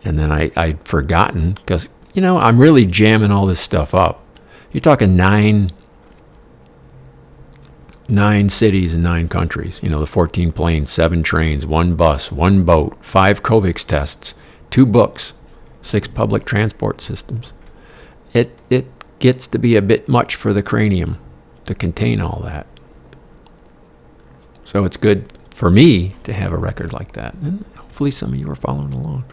[0.03, 4.25] And then I, I'd forgotten because, you know, I'm really jamming all this stuff up.
[4.73, 5.73] You're talking nine
[8.11, 9.81] nine cities and nine countries.
[9.83, 14.35] You know, the 14 planes, seven trains, one bus, one boat, five COVIX tests,
[14.69, 15.35] two books,
[15.81, 17.55] six public transport systems.
[18.33, 18.87] It, it
[19.19, 21.19] gets to be a bit much for the cranium
[21.67, 22.67] to contain all that.
[24.65, 27.35] So it's good for me to have a record like that.
[27.35, 29.25] And hopefully some of you are following along.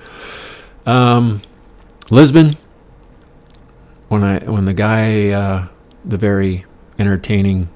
[0.85, 1.41] Um,
[2.09, 2.57] Lisbon,
[4.07, 5.67] when I when the guy, uh,
[6.05, 6.65] the very
[6.99, 7.69] entertaining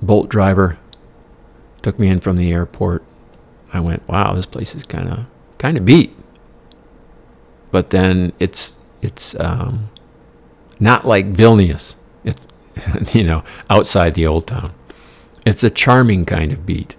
[0.00, 0.78] Bolt driver
[1.82, 3.04] took me in from the airport.
[3.72, 5.26] I went, wow, this place is kind of
[5.58, 6.14] kind of beat.
[7.70, 9.90] But then it's it's um,
[10.80, 11.96] not like Vilnius.
[12.24, 12.46] It's
[13.14, 14.72] you know outside the old town.
[15.46, 16.96] It's a charming kind of beat.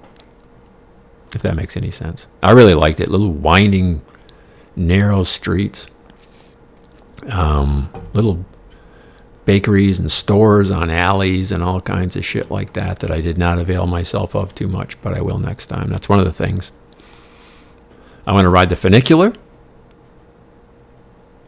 [1.36, 2.28] If that makes any sense.
[2.42, 3.12] I really liked it.
[3.12, 4.02] Little winding,
[4.76, 5.88] narrow streets.
[7.28, 8.46] Um, little
[9.46, 13.38] bakeries and stores on alleys and all kinds of shit like that that I did
[13.38, 15.90] not avail myself of too much, but I will next time.
[15.90, 16.72] That's one of the things.
[18.28, 19.34] I want to ride the funicular.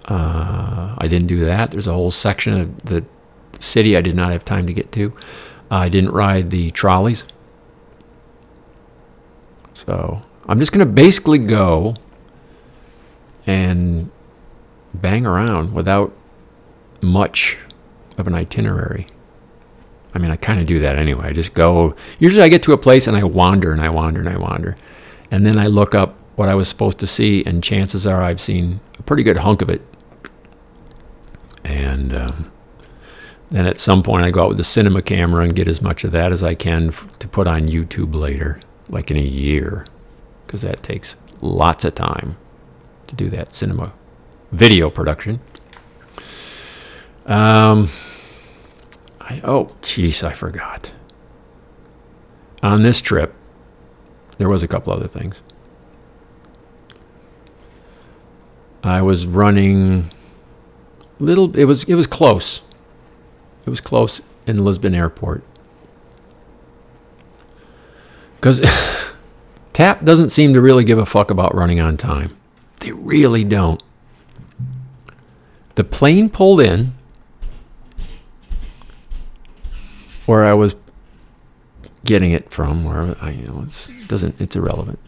[0.06, 1.72] Uh, I didn't do that.
[1.72, 3.06] There's a whole section of the
[3.60, 5.14] city I did not have time to get to.
[5.70, 7.26] I didn't ride the trolleys.
[9.74, 11.96] So I'm just going to basically go
[13.46, 14.10] and
[14.94, 16.14] bang around without
[17.02, 17.58] much
[18.18, 19.08] of an itinerary.
[20.14, 21.28] I mean, I kind of do that anyway.
[21.28, 21.96] I just go.
[22.20, 24.78] Usually I get to a place and I wander and I wander and I wander.
[25.30, 28.42] And then I look up what I was supposed to see, and chances are I've
[28.42, 29.82] seen a pretty good hunk of it.
[31.64, 32.52] And um,
[33.50, 36.04] then at some point I go out with the cinema camera and get as much
[36.04, 39.86] of that as I can f- to put on YouTube later, like in a year,
[40.46, 42.38] because that takes lots of time
[43.08, 43.94] to do that cinema
[44.52, 45.40] video production.
[47.26, 47.90] Um,
[49.20, 50.92] I, oh, jeez, I forgot.
[52.64, 53.34] On this trip,
[54.38, 55.42] there was a couple other things.
[58.84, 60.12] I was running
[61.20, 61.56] little.
[61.56, 62.62] It was it was close.
[63.66, 65.44] It was close in Lisbon Airport
[68.36, 68.60] because
[69.74, 72.36] TAP doesn't seem to really give a fuck about running on time.
[72.80, 73.82] They really don't.
[75.76, 76.94] The plane pulled in
[80.26, 80.76] where I was
[82.04, 85.00] getting it from, where I, you know, it's, doesn't, it's irrelevant.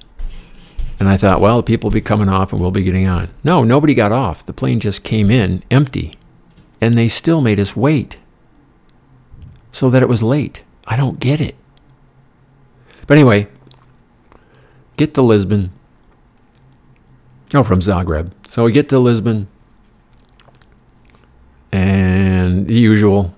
[0.99, 3.29] And I thought, well, people will be coming off and we'll be getting on.
[3.43, 4.45] No, nobody got off.
[4.45, 6.17] The plane just came in empty,
[6.79, 8.19] and they still made us wait,
[9.71, 10.63] so that it was late.
[10.85, 11.55] I don't get it.
[13.07, 13.47] But anyway,
[14.97, 15.71] get to Lisbon.
[17.53, 18.31] Oh, from Zagreb.
[18.47, 19.47] So we get to Lisbon,
[21.73, 23.33] and the usual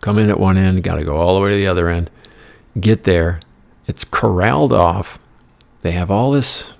[0.00, 2.10] come in at one end, got to go all the way to the other end.
[2.78, 3.40] Get there,
[3.86, 5.20] it's corralled off.
[5.82, 6.74] They have all this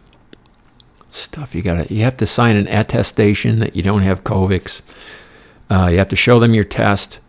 [1.08, 1.94] stuff you got to.
[1.94, 4.82] You have to sign an attestation that you don't have Covix.
[5.70, 7.20] Uh, you have to show them your test.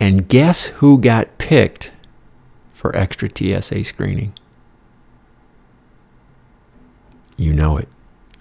[0.00, 1.92] And guess who got picked
[2.72, 4.32] for extra TSA screening?
[7.36, 7.88] You know it.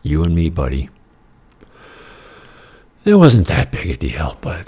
[0.02, 0.90] You and me, buddy.
[3.06, 4.68] It wasn't that big a deal, but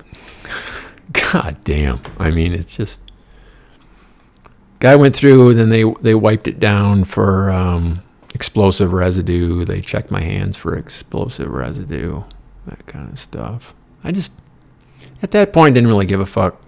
[1.14, 2.02] god damn.
[2.18, 3.02] I mean, it's just
[4.80, 8.04] guy went through then they they wiped it down for um,
[8.34, 9.64] explosive residue.
[9.64, 12.24] They checked my hands for explosive residue,
[12.66, 13.74] that kind of stuff.
[14.04, 14.34] I just
[15.22, 16.60] at that point didn't really give a fuck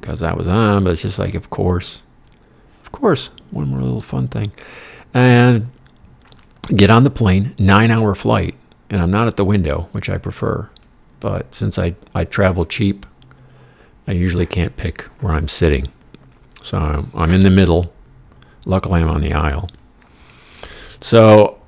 [0.00, 2.02] because I was on, but it's just like, of course,
[2.82, 4.52] of course, one more little fun thing,
[5.14, 5.68] and
[6.74, 8.56] get on the plane, nine hour flight,
[8.90, 10.68] and I'm not at the window, which I prefer.
[11.26, 13.04] But since I, I travel cheap,
[14.06, 15.90] I usually can't pick where I'm sitting.
[16.62, 17.92] So I'm, I'm in the middle.
[18.64, 19.68] Luckily, I'm on the aisle.
[21.00, 21.60] So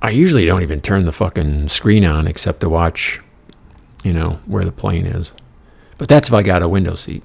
[0.00, 3.20] I usually don't even turn the fucking screen on except to watch,
[4.04, 5.32] you know, where the plane is.
[5.98, 7.24] But that's if I got a window seat.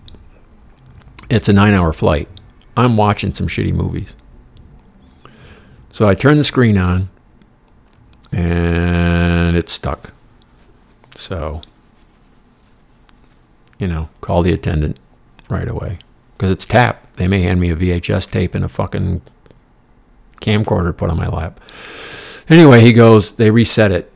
[1.29, 2.27] It's a nine hour flight.
[2.75, 4.15] I'm watching some shitty movies.
[5.91, 7.11] So I turn the screen on
[8.31, 10.13] and it's stuck.
[11.21, 11.61] So,
[13.77, 14.97] you know, call the attendant
[15.49, 15.99] right away
[16.35, 17.13] because it's tap.
[17.17, 19.21] They may hand me a VHS tape and a fucking
[20.41, 21.61] camcorder put on my lap.
[22.49, 24.11] Anyway, he goes, they reset it.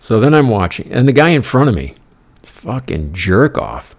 [0.00, 1.94] So then I'm watching, and the guy in front of me,
[2.42, 3.94] fucking jerk off.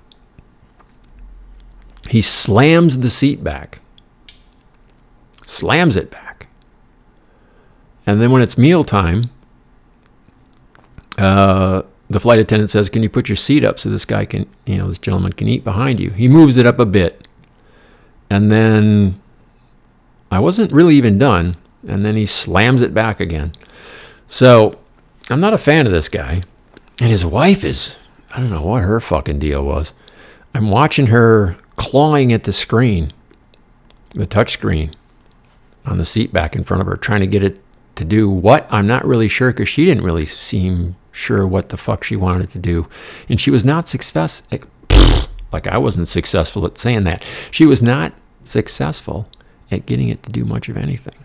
[2.10, 3.82] He slams the seat back,
[5.46, 6.48] slams it back.
[8.08, 9.30] And then when it's mealtime,
[11.20, 14.48] uh, the flight attendant says, Can you put your seat up so this guy can,
[14.66, 16.12] you know, this gentleman can eat behind you?
[16.12, 17.28] He moves it up a bit.
[18.30, 19.22] And then
[20.32, 21.58] I wasn't really even done.
[21.88, 23.56] And then he slams it back again.
[24.28, 24.72] So
[25.30, 26.44] I'm not a fan of this guy.
[27.02, 27.98] And his wife is,
[28.34, 29.94] I don't know what her fucking deal was.
[30.54, 33.12] I'm watching her clawing at the screen,
[34.12, 34.96] the touch screen
[35.86, 37.62] on the seat back in front of her, trying to get it
[37.96, 38.68] to do what?
[38.72, 42.50] I'm not really sure because she didn't really seem sure what the fuck she wanted
[42.52, 42.88] to do.
[43.30, 44.44] And she was not success
[45.52, 47.26] like I wasn't successful at saying that.
[47.52, 48.14] She was not
[48.44, 49.28] successful
[49.72, 51.16] at getting it to do much of anything.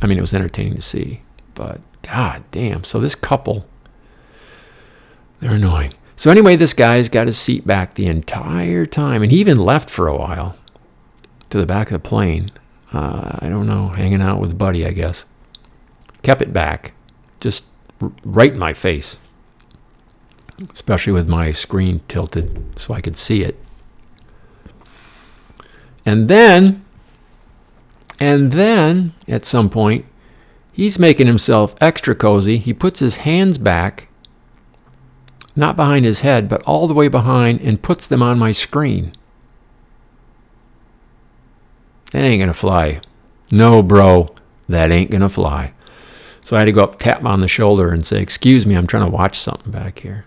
[0.00, 1.22] I mean, it was entertaining to see,
[1.54, 2.84] but god damn.
[2.84, 3.66] So this couple
[5.40, 5.92] they're annoying.
[6.16, 9.90] So anyway, this guy's got his seat back the entire time and he even left
[9.90, 10.56] for a while
[11.50, 12.52] to the back of the plane.
[12.92, 15.26] Uh, I don't know, hanging out with a Buddy, I guess.
[16.22, 16.94] Kept it back,
[17.40, 17.64] just
[18.00, 19.18] right in my face.
[20.72, 23.58] especially with my screen tilted so I could see it.
[26.06, 26.84] And then,
[28.20, 30.04] and then at some point,
[30.72, 32.58] he's making himself extra cozy.
[32.58, 34.08] He puts his hands back,
[35.56, 39.14] not behind his head, but all the way behind, and puts them on my screen.
[42.12, 43.00] That ain't gonna fly.
[43.50, 44.34] No, bro,
[44.68, 45.73] that ain't gonna fly.
[46.44, 48.74] So I had to go up, tap him on the shoulder, and say, Excuse me,
[48.74, 50.26] I'm trying to watch something back here.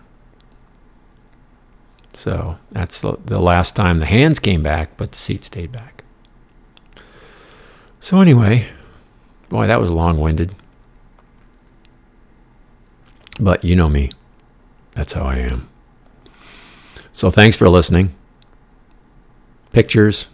[2.12, 6.02] So that's the, the last time the hands came back, but the seat stayed back.
[8.00, 8.66] So, anyway,
[9.48, 10.56] boy, that was long winded.
[13.38, 14.10] But you know me.
[14.94, 15.68] That's how I am.
[17.12, 18.12] So, thanks for listening.
[19.72, 20.26] Pictures,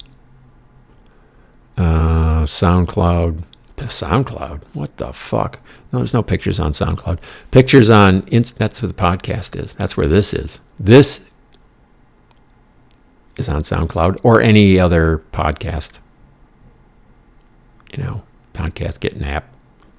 [1.76, 3.42] uh, SoundCloud.
[3.88, 4.62] SoundCloud?
[4.72, 5.60] What the fuck?
[5.92, 7.18] No, there's no pictures on SoundCloud.
[7.50, 9.74] Pictures on, Inst- that's where the podcast is.
[9.74, 10.60] That's where this is.
[10.78, 11.30] This
[13.36, 15.98] is on SoundCloud or any other podcast,
[17.92, 18.22] you know,
[18.52, 19.48] podcast getting app.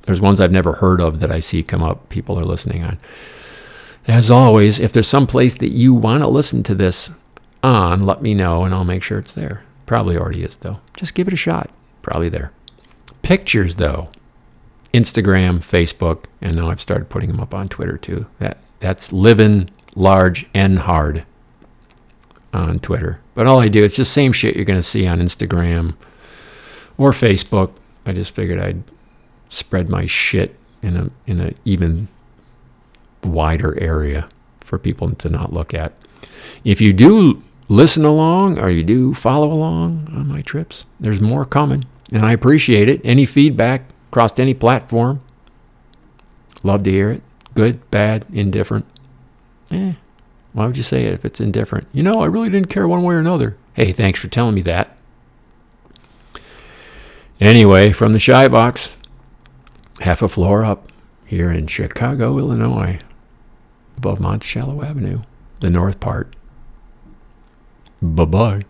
[0.04, 3.00] There's ones I've never heard of that I see come up, people are listening on.
[4.08, 7.12] As always, if there's some place that you want to listen to this
[7.64, 9.64] on, let me know and I'll make sure it's there.
[9.88, 10.80] Probably already is, though.
[10.96, 11.72] Just give it a shot.
[12.04, 12.52] Probably there.
[13.26, 14.10] Pictures, though.
[14.94, 18.28] Instagram, Facebook, and now I've started putting them up on Twitter too.
[18.40, 21.26] That that's living large and hard
[22.54, 23.20] on Twitter.
[23.34, 25.96] But all I do, it's the same shit you're going to see on Instagram
[26.98, 27.72] or Facebook.
[28.06, 28.84] I just figured I'd
[29.50, 32.08] spread my shit in a in a even
[33.22, 34.30] wider area
[34.62, 35.92] for people to not look at.
[36.64, 41.44] If you do listen along or you do follow along on my trips, there's more
[41.44, 43.02] coming, and I appreciate it.
[43.04, 45.22] Any feedback across any platform,
[46.64, 47.22] love to hear it.
[47.54, 48.86] Good, bad, indifferent.
[49.72, 49.94] Eh,
[50.54, 51.88] why would you say it if it's indifferent?
[51.94, 53.58] You know, I really didn't care one way or another.
[53.74, 54.98] Hey, thanks for telling me that.
[57.40, 58.96] Anyway, from the Shy Box,
[60.00, 60.92] half a floor up
[61.26, 63.00] here in Chicago, Illinois,
[63.98, 65.24] above Monticello Avenue,
[65.60, 66.36] the north part.
[68.02, 68.62] Bye bye.